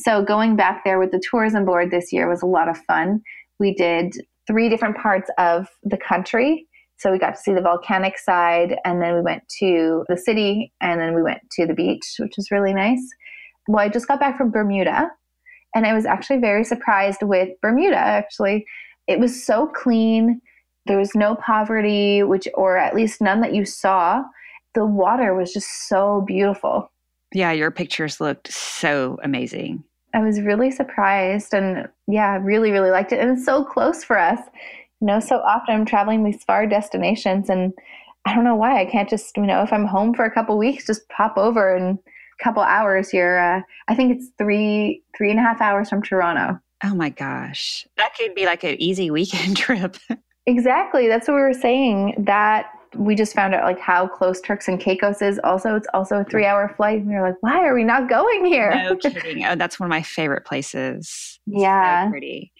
[0.00, 3.22] So going back there with the tourism board this year was a lot of fun.
[3.58, 4.14] We did
[4.48, 6.66] three different parts of the country.
[6.96, 10.72] So we got to see the volcanic side, and then we went to the city,
[10.80, 13.00] and then we went to the beach, which was really nice.
[13.68, 15.08] Well, I just got back from Bermuda,
[15.76, 17.98] and I was actually very surprised with Bermuda.
[17.98, 18.66] Actually,
[19.06, 20.40] it was so clean.
[20.86, 24.24] There was no poverty, which, or at least none that you saw.
[24.74, 26.90] The water was just so beautiful.
[27.32, 29.84] Yeah, your pictures looked so amazing.
[30.18, 33.20] I was really surprised and yeah, really, really liked it.
[33.20, 34.40] And it's so close for us.
[35.00, 37.72] You know, so often I'm traveling these far destinations and
[38.24, 40.58] I don't know why I can't just, you know, if I'm home for a couple
[40.58, 43.14] weeks, just pop over and a couple hours.
[43.14, 46.58] You're, uh, I think it's three, three and a half hours from Toronto.
[46.82, 47.86] Oh my gosh.
[47.96, 49.98] That could be like an easy weekend trip.
[50.46, 51.06] exactly.
[51.06, 52.24] That's what we were saying.
[52.26, 55.38] That we just found out like how close Turks and Caicos is.
[55.44, 57.00] Also, it's also a three hour flight.
[57.00, 58.70] And we were like, why are we not going here?
[58.74, 59.44] No kidding.
[59.44, 61.38] Oh, that's one of my favorite places.
[61.46, 62.06] Yeah.
[62.06, 62.52] So pretty.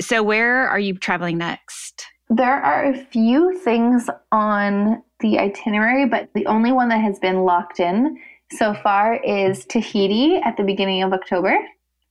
[0.00, 2.06] So where are you traveling next?
[2.28, 7.44] There are a few things on the itinerary, but the only one that has been
[7.44, 8.18] locked in
[8.50, 11.56] so far is Tahiti at the beginning of October,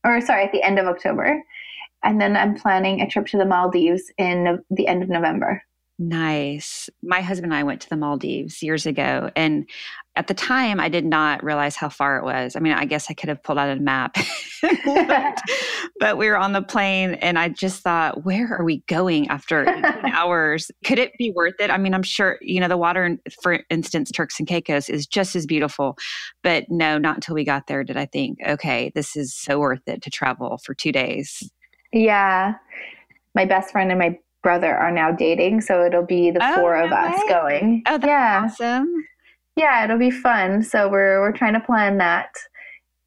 [0.03, 1.41] or sorry, at the end of October.
[2.03, 5.63] And then I'm planning a trip to the Maldives in the end of November.
[6.01, 6.89] Nice.
[7.03, 9.29] My husband and I went to the Maldives years ago.
[9.35, 9.69] And
[10.15, 12.55] at the time, I did not realize how far it was.
[12.55, 14.17] I mean, I guess I could have pulled out a map,
[15.99, 19.61] but, we were on the plane and I just thought, where are we going after
[19.69, 20.71] 18 hours?
[20.83, 21.69] Could it be worth it?
[21.69, 25.35] I mean, I'm sure, you know, the water, for instance, Turks and Caicos is just
[25.35, 25.99] as beautiful.
[26.41, 29.87] But no, not until we got there did I think, okay, this is so worth
[29.87, 31.47] it to travel for two days.
[31.93, 32.55] Yeah.
[33.35, 36.77] My best friend and my brother are now dating, so it'll be the oh, four
[36.77, 37.83] no of us going.
[37.87, 38.41] Oh, that's yeah.
[38.45, 38.93] awesome.
[39.55, 40.63] Yeah, it'll be fun.
[40.63, 42.29] So we're we're trying to plan that.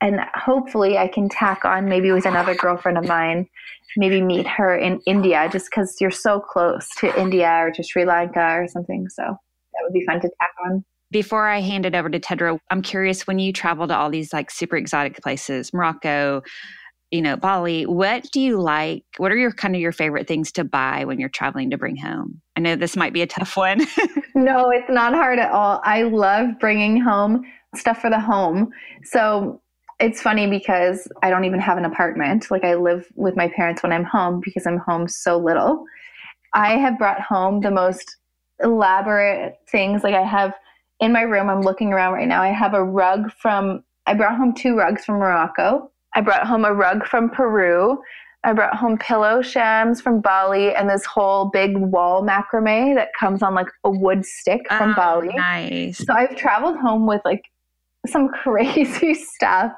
[0.01, 3.49] And hopefully I can tack on maybe with another girlfriend of mine,
[3.97, 8.05] maybe meet her in India just cuz you're so close to India or to Sri
[8.05, 9.09] Lanka or something.
[9.09, 10.85] So that would be fun to tack on.
[11.11, 14.33] Before I hand it over to Tedra, I'm curious when you travel to all these
[14.33, 16.43] like super exotic places, Morocco,
[17.15, 19.05] you know, Bali, what do you like?
[19.19, 21.97] What are your kind of your favorite things to buy when you're traveling to bring
[21.97, 22.43] home?
[22.57, 23.87] I know this might be a tough one.
[24.35, 25.81] no, it's not hard at all.
[25.85, 27.45] I love bringing home
[27.77, 28.71] stuff for the home.
[29.05, 29.63] So
[30.01, 32.51] it's funny because I don't even have an apartment.
[32.51, 35.85] Like I live with my parents when I'm home because I'm home so little.
[36.53, 38.17] I have brought home the most
[38.61, 40.03] elaborate things.
[40.03, 40.53] Like I have
[40.99, 42.43] in my room, I'm looking around right now.
[42.43, 46.65] I have a rug from, I brought home two rugs from Morocco I brought home
[46.65, 48.01] a rug from Peru.
[48.45, 53.43] I brought home pillow shams from Bali and this whole big wall macrame that comes
[53.43, 55.35] on like a wood stick from oh, Bali.
[55.35, 55.99] Nice.
[55.99, 57.43] So I've traveled home with like
[58.07, 59.73] some crazy stuff.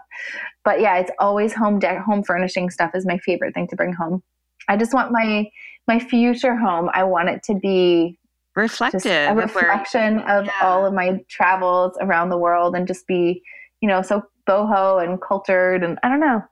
[0.64, 3.92] But yeah, it's always home deck home furnishing stuff is my favorite thing to bring
[3.92, 4.22] home.
[4.68, 5.48] I just want my
[5.86, 6.90] my future home.
[6.92, 8.18] I want it to be
[8.56, 10.52] reflective, a reflection where, of yeah.
[10.62, 13.42] all of my travels around the world and just be,
[13.80, 16.42] you know, so boho and cultured and I don't know,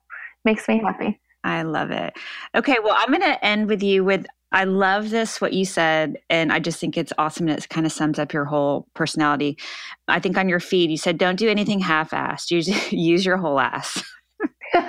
[0.44, 1.20] makes me happy.
[1.44, 2.14] I love it.
[2.54, 6.16] Okay, well, I'm going to end with you with I love this, what you said,
[6.30, 7.48] and I just think it's awesome.
[7.48, 9.58] And it kind of sums up your whole personality.
[10.06, 13.36] I think on your feed, you said, don't do anything half assed, use, use your
[13.36, 14.00] whole ass.
[14.74, 14.84] and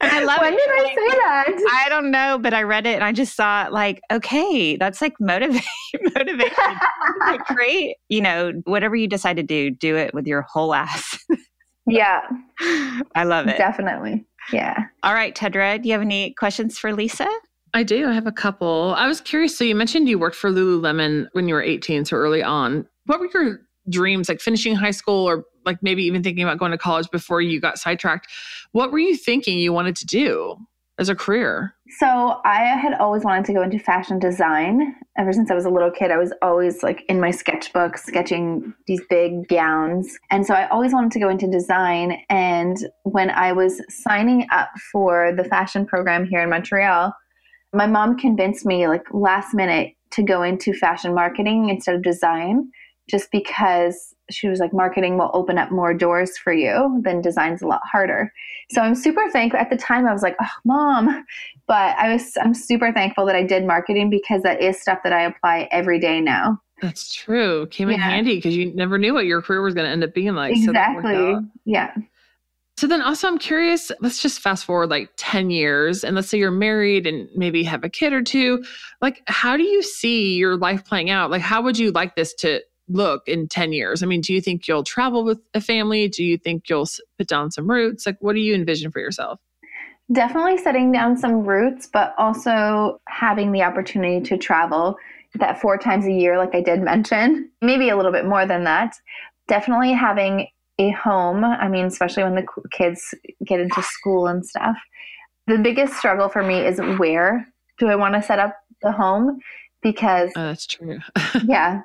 [0.00, 0.56] I love when it.
[0.56, 1.70] did I say that?
[1.84, 5.14] I don't know, but I read it and I just thought, like, okay, that's like
[5.20, 5.62] motivate,
[6.14, 6.78] motivation.
[7.20, 7.96] like, great.
[8.08, 11.18] You know, whatever you decide to do, do it with your whole ass.
[11.86, 12.20] Yeah.
[13.14, 13.56] I love it.
[13.56, 14.26] Definitely.
[14.52, 14.84] Yeah.
[15.02, 17.28] All right, Tedra, do you have any questions for Lisa?
[17.72, 18.08] I do.
[18.08, 18.94] I have a couple.
[18.96, 19.56] I was curious.
[19.56, 22.86] So you mentioned you worked for Lululemon when you were 18, so early on.
[23.06, 26.72] What were your dreams, like finishing high school or like maybe even thinking about going
[26.72, 28.26] to college before you got sidetracked?
[28.72, 30.56] What were you thinking you wanted to do?
[31.00, 31.74] as a career?
[31.98, 34.94] So I had always wanted to go into fashion design.
[35.18, 38.72] Ever since I was a little kid, I was always like in my sketchbook sketching
[38.86, 40.16] these big gowns.
[40.30, 42.22] And so I always wanted to go into design.
[42.30, 47.12] And when I was signing up for the fashion program here in Montreal,
[47.72, 52.70] my mom convinced me like last minute to go into fashion marketing instead of design
[53.10, 57.62] just because she was like marketing will open up more doors for you then design's
[57.62, 58.32] a lot harder.
[58.70, 61.24] So i'm super thankful at the time i was like oh mom
[61.66, 65.12] but i was i'm super thankful that i did marketing because that is stuff that
[65.12, 66.60] i apply every day now.
[66.80, 67.66] That's true.
[67.66, 70.14] Came in handy because you never knew what your career was going to end up
[70.14, 71.12] being like exactly.
[71.12, 71.94] so yeah.
[72.78, 76.38] So then also I'm curious, let's just fast forward like 10 years and let's say
[76.38, 78.64] you're married and maybe have a kid or two.
[79.02, 81.30] Like how do you see your life playing out?
[81.30, 84.02] Like how would you like this to look in 10 years?
[84.02, 86.08] I mean, do you think you'll travel with a family?
[86.08, 88.06] Do you think you'll put down some roots?
[88.06, 89.40] Like, what do you envision for yourself?
[90.12, 94.96] Definitely setting down some roots, but also having the opportunity to travel
[95.36, 98.64] that four times a year, like I did mention, maybe a little bit more than
[98.64, 98.96] that.
[99.46, 100.48] Definitely having
[100.78, 101.44] a home.
[101.44, 104.76] I mean, especially when the kids get into school and stuff.
[105.46, 107.46] The biggest struggle for me is where
[107.78, 109.38] do I want to set up the home?
[109.82, 110.98] Because oh, that's true.
[111.44, 111.82] yeah,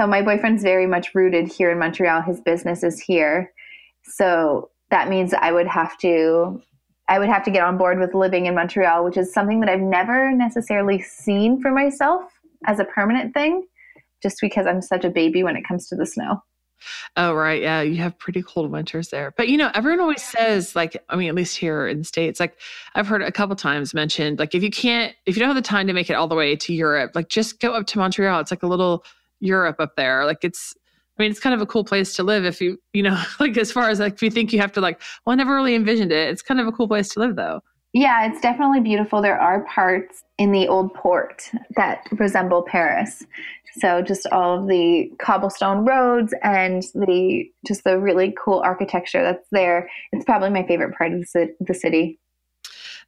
[0.00, 2.22] so my boyfriend's very much rooted here in Montreal.
[2.22, 3.52] His business is here.
[4.02, 6.62] So that means I would have to
[7.06, 9.68] I would have to get on board with living in Montreal, which is something that
[9.68, 12.22] I've never necessarily seen for myself
[12.66, 13.66] as a permanent thing,
[14.22, 16.42] just because I'm such a baby when it comes to the snow.
[17.16, 17.60] Oh, right.
[17.60, 17.82] Yeah.
[17.82, 19.34] You have pretty cold winters there.
[19.36, 22.40] But, you know, everyone always says, like, I mean, at least here in the States,
[22.40, 22.56] like,
[22.94, 25.68] I've heard a couple times mentioned, like, if you can't, if you don't have the
[25.68, 28.40] time to make it all the way to Europe, like, just go up to Montreal.
[28.40, 29.04] It's like a little
[29.40, 30.24] Europe up there.
[30.24, 30.74] Like, it's,
[31.18, 33.56] I mean, it's kind of a cool place to live if you, you know, like,
[33.56, 35.74] as far as like, if you think you have to, like, well, I never really
[35.74, 36.28] envisioned it.
[36.30, 37.60] It's kind of a cool place to live, though.
[37.92, 39.20] Yeah, it's definitely beautiful.
[39.20, 43.24] There are parts in the old port that resemble Paris.
[43.78, 49.48] So just all of the cobblestone roads and the just the really cool architecture that's
[49.50, 49.88] there.
[50.12, 52.20] It's probably my favorite part of the city.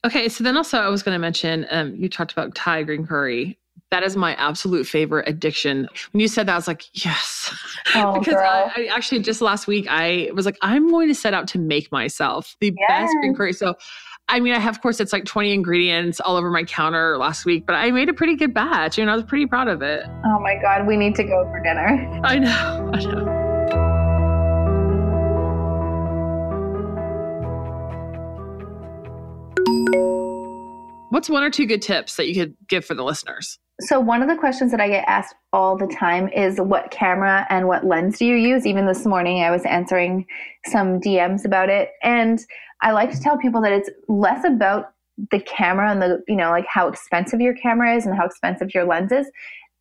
[0.05, 3.07] Okay, so then also I was going to mention um, you talked about Thai green
[3.07, 3.59] curry.
[3.93, 5.87] That is my absolute favorite addiction.
[6.13, 7.55] When you said that, I was like, yes,
[7.95, 11.35] oh, because I, I, actually just last week I was like, I'm going to set
[11.35, 12.89] out to make myself the yes.
[12.89, 13.53] best green curry.
[13.53, 13.77] So
[14.29, 17.45] I mean, I have, of course, it's like 20 ingredients all over my counter last
[17.45, 20.05] week, but I made a pretty good batch and I was pretty proud of it.
[20.25, 22.21] Oh my God, we need to go for dinner.
[22.25, 23.43] I know, I know.
[31.11, 33.59] What's one or two good tips that you could give for the listeners?
[33.83, 37.47] So, one of the questions that I get asked all the time is what camera
[37.51, 38.65] and what lens do you use?
[38.65, 40.25] Even this morning, I was answering
[40.67, 41.91] some DMs about it.
[42.03, 42.39] And
[42.83, 44.93] I like to tell people that it's less about
[45.33, 48.73] the camera and the, you know, like how expensive your camera is and how expensive
[48.73, 49.29] your lens is.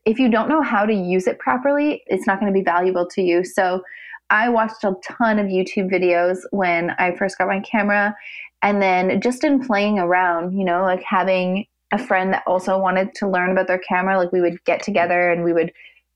[0.06, 3.08] If you don't know how to use it properly, it's not going to be valuable
[3.08, 3.44] to you.
[3.44, 3.84] So
[4.32, 8.16] I watched a ton of YouTube videos when I first got my camera.
[8.64, 13.14] And then just in playing around, you know, like having a friend that also wanted
[13.16, 15.72] to learn about their camera, like we would get together and we would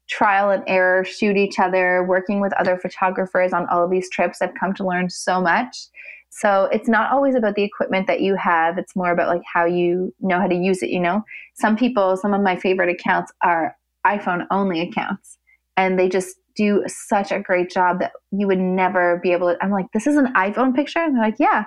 [0.08, 4.42] trial and error, shoot each other, working with other photographers on all of these trips.
[4.42, 5.88] I've come to learn so much.
[6.30, 8.78] So it's not always about the equipment that you have.
[8.78, 11.24] It's more about like how you know how to use it, you know?
[11.56, 15.38] Some people, some of my favorite accounts are iPhone only accounts
[15.78, 19.64] and they just do such a great job that you would never be able to
[19.64, 21.00] I'm like, this is an iPhone picture?
[21.00, 21.66] And they're like, yeah.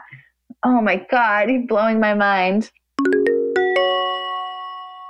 [0.65, 2.71] Oh my God, you're blowing my mind.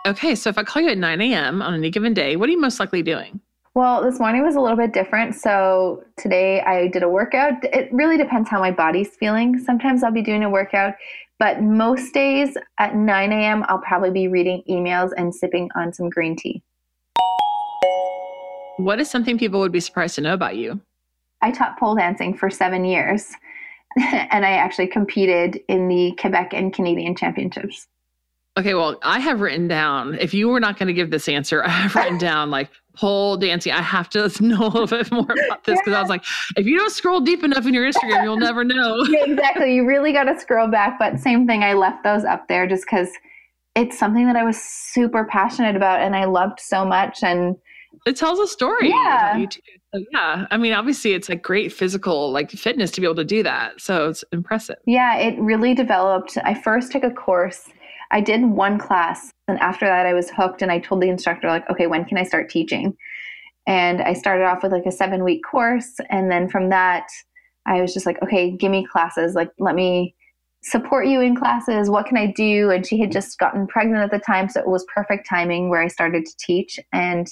[0.09, 1.61] Okay, so if I call you at 9 a.m.
[1.61, 3.41] on any given day, what are you most likely doing?
[3.75, 5.35] Well, this morning was a little bit different.
[5.35, 7.63] So today I did a workout.
[7.63, 9.59] It really depends how my body's feeling.
[9.59, 10.95] Sometimes I'll be doing a workout,
[11.39, 16.09] but most days at 9 a.m., I'll probably be reading emails and sipping on some
[16.09, 16.63] green tea.
[18.79, 20.81] What is something people would be surprised to know about you?
[21.43, 23.31] I taught pole dancing for seven years,
[24.01, 27.89] and I actually competed in the Quebec and Canadian championships.
[28.59, 31.63] Okay, well, I have written down, if you were not going to give this answer,
[31.65, 33.73] I have written down like pole dancing.
[33.73, 35.99] I have to know a little bit more about this because yeah.
[35.99, 36.25] I was like,
[36.57, 38.97] if you don't scroll deep enough in your Instagram, you'll never know.
[39.09, 39.75] yeah, exactly.
[39.75, 40.99] You really got to scroll back.
[40.99, 43.09] But same thing, I left those up there just because
[43.77, 47.23] it's something that I was super passionate about and I loved so much.
[47.23, 47.55] And
[48.07, 49.31] it tells a story yeah.
[49.31, 49.61] about you too.
[49.95, 50.47] So, yeah.
[50.51, 53.81] I mean, obviously, it's like great physical, like fitness to be able to do that.
[53.81, 54.77] So it's impressive.
[54.87, 56.37] Yeah, it really developed.
[56.45, 57.69] I first took a course
[58.11, 61.49] I did one class and after that I was hooked and I told the instructor
[61.49, 62.97] like, okay, when can I start teaching?
[63.67, 67.07] And I started off with like a 7 week course and then from that
[67.67, 70.15] I was just like, okay, give me classes, like let me
[70.63, 71.91] support you in classes.
[71.91, 72.71] What can I do?
[72.71, 75.81] And she had just gotten pregnant at the time, so it was perfect timing where
[75.81, 77.29] I started to teach and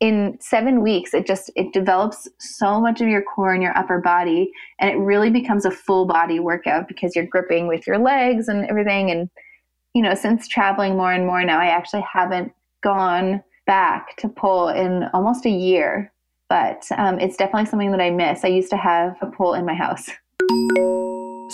[0.00, 4.00] in seven weeks it just it develops so much of your core and your upper
[4.00, 8.48] body and it really becomes a full body workout because you're gripping with your legs
[8.48, 9.30] and everything and
[9.94, 12.52] you know, since traveling more and more now, I actually haven't
[12.82, 16.12] gone back to pole in almost a year,
[16.48, 18.44] but um, it's definitely something that I miss.
[18.44, 20.10] I used to have a pole in my house.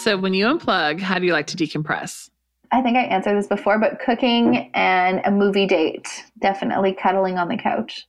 [0.03, 2.31] So, when you unplug, how do you like to decompress?
[2.73, 7.49] I think I answered this before, but cooking and a movie date, definitely cuddling on
[7.49, 8.07] the couch.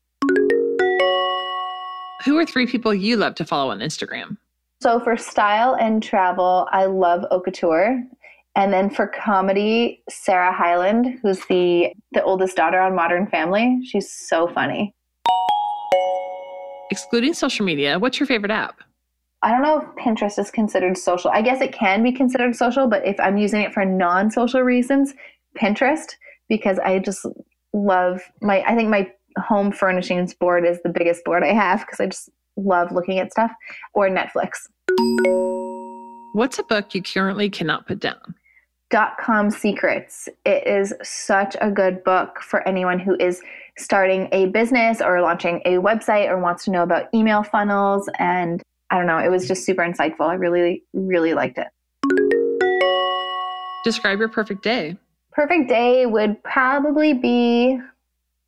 [2.23, 4.37] Who are three people you love to follow on Instagram?
[4.79, 8.03] So for style and travel, I love Okatur.
[8.55, 13.79] And then for comedy, Sarah Hyland, who's the the oldest daughter on Modern Family.
[13.85, 14.93] She's so funny.
[16.91, 18.81] Excluding social media, what's your favorite app?
[19.43, 21.31] I don't know if Pinterest is considered social.
[21.31, 25.13] I guess it can be considered social, but if I'm using it for non-social reasons,
[25.57, 26.15] Pinterest
[26.49, 27.25] because I just
[27.73, 32.01] love my I think my home furnishings board is the biggest board I have because
[32.01, 33.51] I just love looking at stuff
[33.93, 34.67] or Netflix.
[36.33, 38.35] What's a book you currently cannot put down?
[38.91, 40.27] Dot com secrets.
[40.45, 43.41] It is such a good book for anyone who is
[43.77, 48.09] starting a business or launching a website or wants to know about email funnels.
[48.19, 50.27] And I don't know, it was just super insightful.
[50.27, 51.67] I really, really liked it.
[53.85, 54.97] Describe your perfect day.
[55.31, 57.79] Perfect day would probably be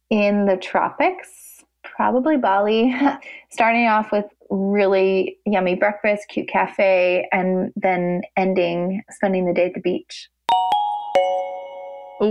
[0.09, 2.93] in the tropics, probably Bali,
[3.49, 9.73] starting off with really yummy breakfast, cute cafe, and then ending spending the day at
[9.73, 10.27] the beach.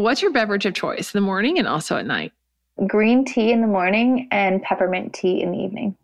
[0.01, 2.33] What's your beverage of choice in the morning and also at night?
[2.87, 5.97] Green tea in the morning and peppermint tea in the evening.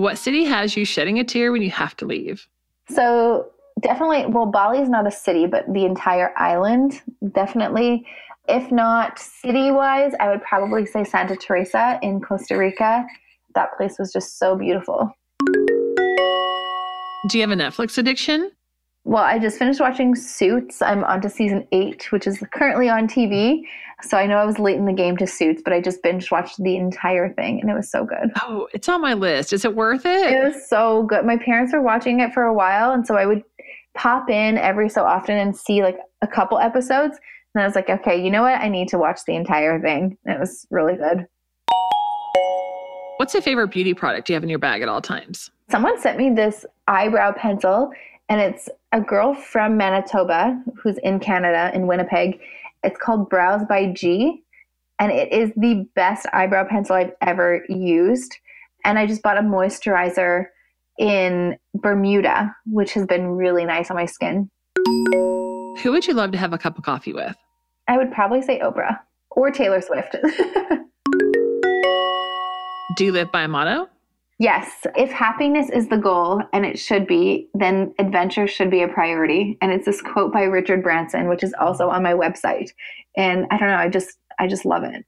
[0.00, 2.46] What city has you shedding a tear when you have to leave?
[2.88, 8.06] So, definitely, well, Bali is not a city, but the entire island, definitely.
[8.46, 13.04] If not city wise, I would probably say Santa Teresa in Costa Rica.
[13.56, 15.12] That place was just so beautiful.
[17.28, 18.52] Do you have a Netflix addiction?
[19.08, 20.82] Well, I just finished watching Suits.
[20.82, 23.62] I'm on to season eight, which is currently on TV.
[24.02, 26.30] So I know I was late in the game to Suits, but I just binge
[26.30, 28.30] watched the entire thing and it was so good.
[28.42, 29.54] Oh, it's on my list.
[29.54, 30.34] Is it worth it?
[30.34, 31.24] It was so good.
[31.24, 33.42] My parents were watching it for a while, and so I would
[33.94, 37.18] pop in every so often and see like a couple episodes.
[37.54, 38.60] And I was like, okay, you know what?
[38.60, 40.18] I need to watch the entire thing.
[40.26, 41.26] It was really good.
[43.16, 45.50] What's your favorite beauty product you have in your bag at all times?
[45.70, 47.90] Someone sent me this eyebrow pencil,
[48.28, 52.40] and it's a girl from Manitoba who's in Canada, in Winnipeg.
[52.84, 54.42] It's called Brows by G,
[54.98, 58.36] and it is the best eyebrow pencil I've ever used.
[58.84, 60.46] And I just bought a moisturizer
[60.98, 64.50] in Bermuda, which has been really nice on my skin.
[65.82, 67.36] Who would you love to have a cup of coffee with?
[67.86, 68.98] I would probably say Oprah
[69.30, 70.16] or Taylor Swift.
[72.96, 73.88] Do you live by a motto?
[74.38, 78.88] Yes, if happiness is the goal, and it should be, then adventure should be a
[78.88, 79.58] priority.
[79.60, 82.70] And it's this quote by Richard Branson, which is also on my website.
[83.16, 85.04] And I don't know, I just I just love it.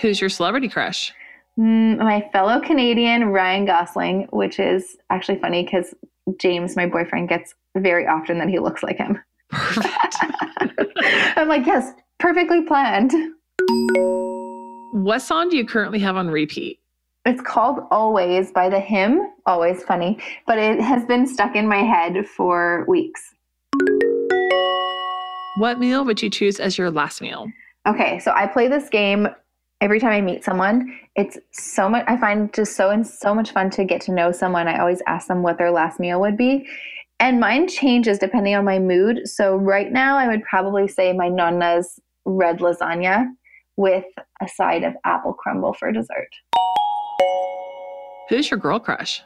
[0.00, 1.12] Who's your celebrity crush?
[1.58, 5.92] Mm, my fellow Canadian Ryan Gosling, which is actually funny because
[6.38, 9.18] James, my boyfriend, gets very often that he looks like him.
[9.50, 10.16] Perfect.
[11.36, 13.12] I'm like, yes, perfectly planned.
[14.92, 16.78] what song do you currently have on repeat?
[17.28, 19.20] It's called Always by the hymn.
[19.44, 20.16] Always funny,
[20.46, 23.34] but it has been stuck in my head for weeks.
[25.58, 27.52] What meal would you choose as your last meal?
[27.86, 29.28] Okay, so I play this game
[29.82, 30.98] every time I meet someone.
[31.16, 34.32] It's so much I find just so and so much fun to get to know
[34.32, 34.66] someone.
[34.66, 36.66] I always ask them what their last meal would be.
[37.20, 39.28] And mine changes depending on my mood.
[39.28, 43.26] So right now I would probably say my nonna's red lasagna
[43.76, 44.06] with
[44.40, 46.30] a side of apple crumble for dessert.
[48.28, 49.22] Who's your girl crush?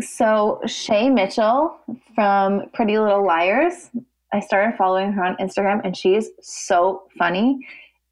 [0.00, 1.78] So Shay Mitchell
[2.14, 3.90] from Pretty Little Liars.
[4.32, 7.58] I started following her on Instagram and she is so funny.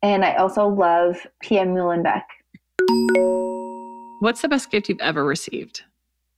[0.03, 2.25] And I also love Pia Muehlenbeck.
[4.21, 5.83] What's the best gift you've ever received?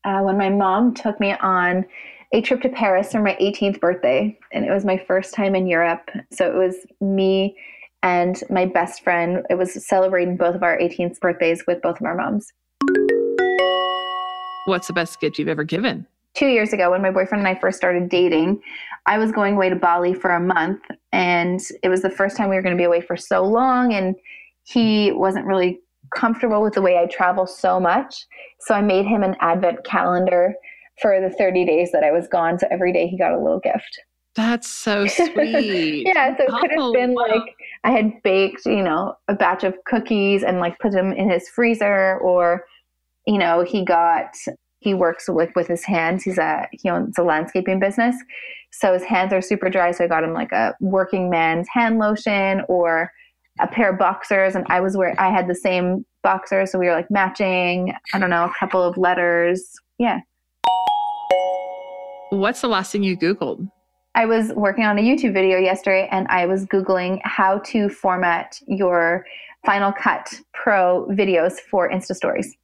[0.05, 1.85] Uh, when my mom took me on
[2.33, 5.67] a trip to Paris for my 18th birthday, and it was my first time in
[5.67, 6.11] Europe.
[6.31, 7.57] So it was me
[8.05, 9.45] and my best friend.
[9.51, 12.53] It was celebrating both of our 18th birthdays with both of our moms.
[14.67, 16.07] What's the best gift you've ever given?
[16.35, 18.61] two years ago when my boyfriend and I first started dating,
[19.07, 22.51] I was going away to Bali for a month and it was the first time
[22.51, 24.15] we were going to be away for so long and
[24.65, 25.81] he wasn't really
[26.15, 28.27] comfortable with the way I travel so much.
[28.61, 30.53] So I made him an advent calendar
[31.01, 32.59] for the 30 days that I was gone.
[32.59, 33.99] So every day he got a little gift.
[34.35, 36.07] That's so sweet.
[36.07, 37.25] yeah, so it could have Oh, been wow.
[37.31, 37.55] like
[37.85, 41.49] I had baked, you know, a batch of cookies and like put them in his
[41.49, 42.63] freezer, or
[43.27, 44.35] you know, he got
[44.81, 46.23] he works with with his hands.
[46.23, 48.17] He's a he owns a landscaping business,
[48.73, 49.91] so his hands are super dry.
[49.91, 53.11] So I got him like a working man's hand lotion or
[53.59, 56.87] a pair of boxers, and I was where I had the same boxers, so we
[56.87, 57.95] were like matching.
[58.15, 59.65] I don't know, a couple of letters.
[59.99, 60.21] Yeah.
[62.31, 63.71] What's the last thing you Googled?
[64.15, 68.59] I was working on a YouTube video yesterday and I was Googling how to format
[68.67, 69.27] your
[69.65, 72.57] Final Cut Pro videos for Insta Stories.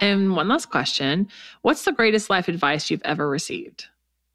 [0.00, 1.28] And one last question
[1.62, 3.86] What's the greatest life advice you've ever received?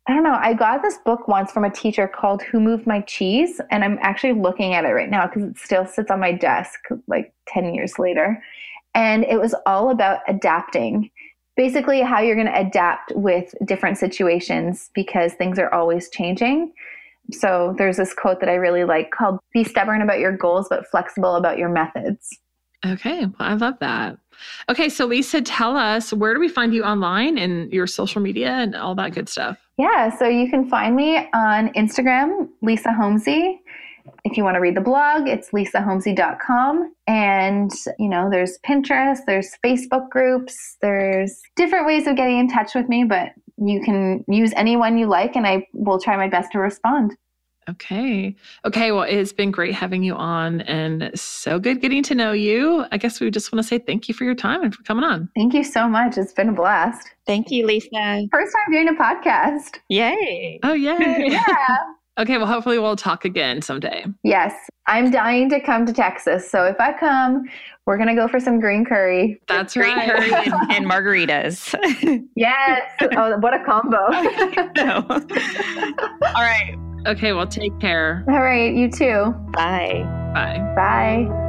[0.08, 0.40] I don't know.
[0.42, 4.00] I got this book once from a teacher called Who Moved My Cheese, and I'm
[4.02, 7.76] actually looking at it right now because it still sits on my desk like 10
[7.76, 8.42] years later.
[8.96, 11.12] And it was all about adapting.
[11.56, 16.74] Basically, how you're going to adapt with different situations because things are always changing.
[17.32, 20.88] So there's this quote that I really like called Be stubborn about your goals, but
[20.88, 22.40] flexible about your methods.
[22.86, 24.18] Okay, well, I love that.
[24.70, 28.52] Okay, so Lisa, tell us where do we find you online and your social media
[28.52, 29.58] and all that good stuff?
[29.78, 33.60] Yeah, so you can find me on Instagram, Lisa Homsy.
[34.24, 36.94] If you want to read the blog, it's lisahomsy.com.
[37.08, 42.76] And, you know, there's Pinterest, there's Facebook groups, there's different ways of getting in touch
[42.76, 46.52] with me, but you can use anyone you like, and I will try my best
[46.54, 47.16] to respond.
[47.70, 48.36] Okay.
[48.66, 48.92] Okay.
[48.92, 52.86] Well, it's been great having you on and so good getting to know you.
[52.92, 55.04] I guess we just want to say thank you for your time and for coming
[55.04, 55.30] on.
[55.36, 56.18] Thank you so much.
[56.18, 57.10] It's been a blast.
[57.28, 58.28] Thank you, Lisa.
[58.32, 59.78] First time doing a podcast.
[59.90, 60.60] Yay.
[60.64, 61.00] Oh, yeah.
[61.20, 61.78] yeah.
[62.18, 62.38] Okay.
[62.38, 64.06] Well, hopefully we'll talk again someday.
[64.24, 64.54] Yes.
[64.88, 66.50] I'm dying to come to Texas.
[66.50, 67.44] So if I come,
[67.86, 69.40] we're going to go for some green curry.
[69.48, 70.10] That's Green right.
[70.10, 71.76] curry and, and margaritas.
[72.36, 72.82] Yes.
[73.16, 73.98] oh, what a combo.
[76.36, 76.76] All right.
[77.08, 77.34] Okay.
[77.34, 78.24] Well, take care.
[78.28, 78.74] All right.
[78.74, 79.34] You too.
[79.54, 80.04] Bye.
[80.34, 80.74] Bye.
[80.76, 81.46] Bye.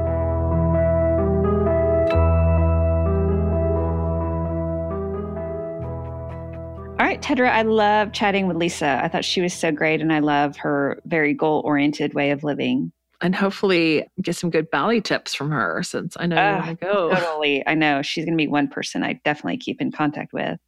[6.98, 9.01] All right, Tedra, I love chatting with Lisa.
[9.03, 12.44] I thought she was so great, and I love her very goal oriented way of
[12.44, 12.92] living.
[13.22, 16.78] And hopefully get some good Bali tips from her since I know you Ah, want
[16.80, 17.11] to go.
[17.14, 17.66] Totally.
[17.66, 20.59] I know she's going to be one person I definitely keep in contact with.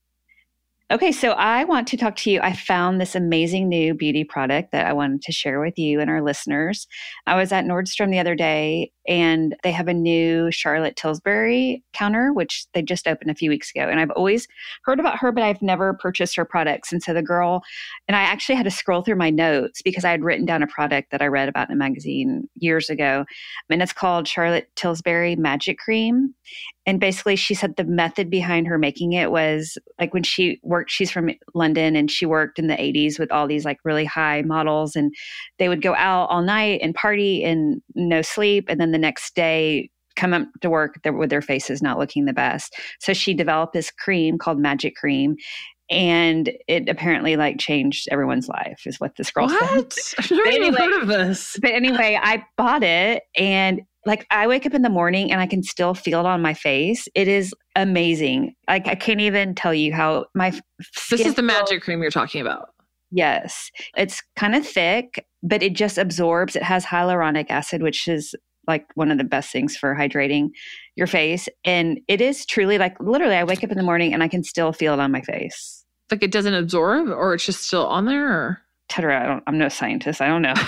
[0.93, 2.39] Okay, so I want to talk to you.
[2.43, 6.11] I found this amazing new beauty product that I wanted to share with you and
[6.11, 6.87] our listeners.
[7.27, 12.33] I was at Nordstrom the other day and they have a new Charlotte Tilbury counter,
[12.33, 13.89] which they just opened a few weeks ago.
[13.89, 14.47] And I've always
[14.85, 16.93] heard about her, but I've never purchased her products.
[16.93, 17.63] And so the girl,
[18.07, 20.67] and I actually had to scroll through my notes because I had written down a
[20.67, 23.25] product that I read about in a magazine years ago.
[23.71, 26.35] And it's called Charlotte Tilbury Magic Cream.
[26.85, 30.91] And basically, she said the method behind her making it was like when she worked,
[30.91, 34.43] she's from London and she worked in the 80s with all these like really high
[34.43, 34.97] models.
[34.97, 35.15] And
[35.59, 38.67] they would go out all night and party and no sleep.
[38.69, 42.33] And then the next day, come up to work with their faces not looking the
[42.33, 42.75] best.
[43.01, 45.37] So she developed this cream called Magic Cream.
[45.91, 49.59] And it apparently like changed everyone's life, is what this girl said.
[49.61, 49.99] What?
[50.19, 51.59] I've never anyway- heard of this.
[51.61, 55.47] But anyway, I bought it and like I wake up in the morning and I
[55.47, 57.07] can still feel it on my face.
[57.15, 58.55] It is amazing.
[58.69, 60.51] Like I can't even tell you how my
[61.11, 62.69] This is the feels- magic cream you're talking about.
[63.11, 63.71] Yes.
[63.97, 66.57] It's kind of thick, but it just absorbs.
[66.57, 68.35] It has hyaluronic acid, which is
[68.67, 70.51] like one of the best things for hydrating
[70.97, 71.49] your face.
[71.65, 74.45] And it is truly like literally I wake up in the morning and I can
[74.45, 75.85] still feel it on my face.
[76.11, 78.31] Like it doesn't absorb or it's just still on there?
[78.31, 78.59] Or?
[78.91, 80.21] Tedra, I don't, I'm no scientist.
[80.21, 80.55] I don't know.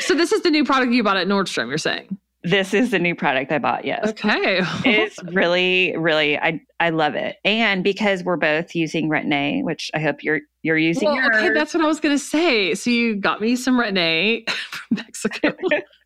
[0.00, 2.18] So this is the new product you bought at Nordstrom, you're saying?
[2.46, 3.86] this is the new product I bought.
[3.86, 4.06] Yes.
[4.06, 4.60] Okay.
[4.84, 9.98] it's really really i i love it and because we're both using retin-a which i
[9.98, 12.74] hope you're you're using Well, okay, that's what I was going to say.
[12.74, 15.54] So you got me some retin A from Mexico.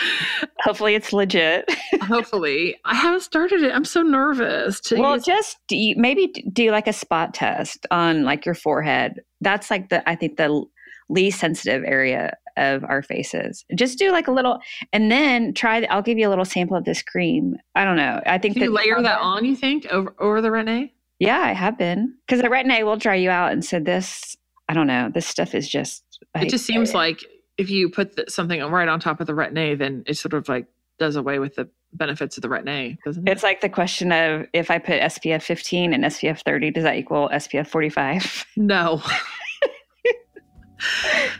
[0.60, 1.68] hopefully it's legit
[2.02, 3.72] Hopefully, I haven't started it.
[3.72, 4.80] I'm so nervous.
[4.82, 8.54] To well use- just do you, maybe do like a spot test on like your
[8.54, 10.64] forehead that's like the i think the
[11.08, 14.58] least sensitive area of our faces just do like a little
[14.92, 18.20] and then try i'll give you a little sample of this cream i don't know
[18.26, 19.44] i think can you layer that on?
[19.44, 23.14] You think over over the retin yeah i have been because the retin-a will dry
[23.14, 24.36] you out and so this
[24.68, 26.02] i don't know this stuff is just
[26.34, 26.94] I It just seems it.
[26.94, 27.24] like
[27.58, 30.32] if you put the, something right on top of the retin A, then it sort
[30.32, 30.66] of like
[30.98, 33.32] does away with the benefits of the retin doesn't it?
[33.32, 36.96] It's like the question of if I put SPF 15 and SPF 30, does that
[36.96, 38.46] equal SPF 45?
[38.56, 39.02] no.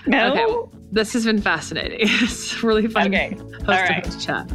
[0.09, 0.33] No.
[0.33, 2.01] Okay, well, this has been fascinating.
[2.23, 3.15] It's really fun.
[3.15, 3.37] Okay.
[3.39, 4.03] All right.
[4.03, 4.51] this chat.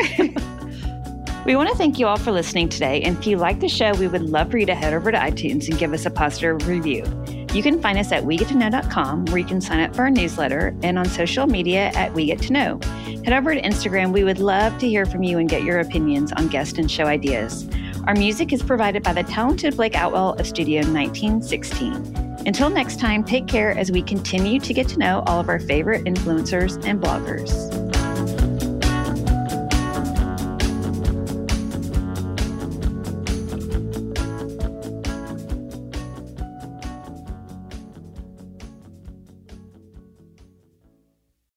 [1.45, 3.01] We want to thank you all for listening today.
[3.01, 5.17] And if you like the show, we would love for you to head over to
[5.17, 7.03] iTunes and give us a positive review.
[7.53, 10.97] You can find us at wegettoknow.com where you can sign up for our newsletter and
[10.97, 12.79] on social media at We Get to Know.
[13.23, 14.11] Head over to Instagram.
[14.11, 17.05] We would love to hear from you and get your opinions on guest and show
[17.05, 17.69] ideas.
[18.07, 21.93] Our music is provided by the talented Blake Outwell of Studio 1916.
[22.47, 25.59] Until next time, take care as we continue to get to know all of our
[25.59, 27.92] favorite influencers and bloggers.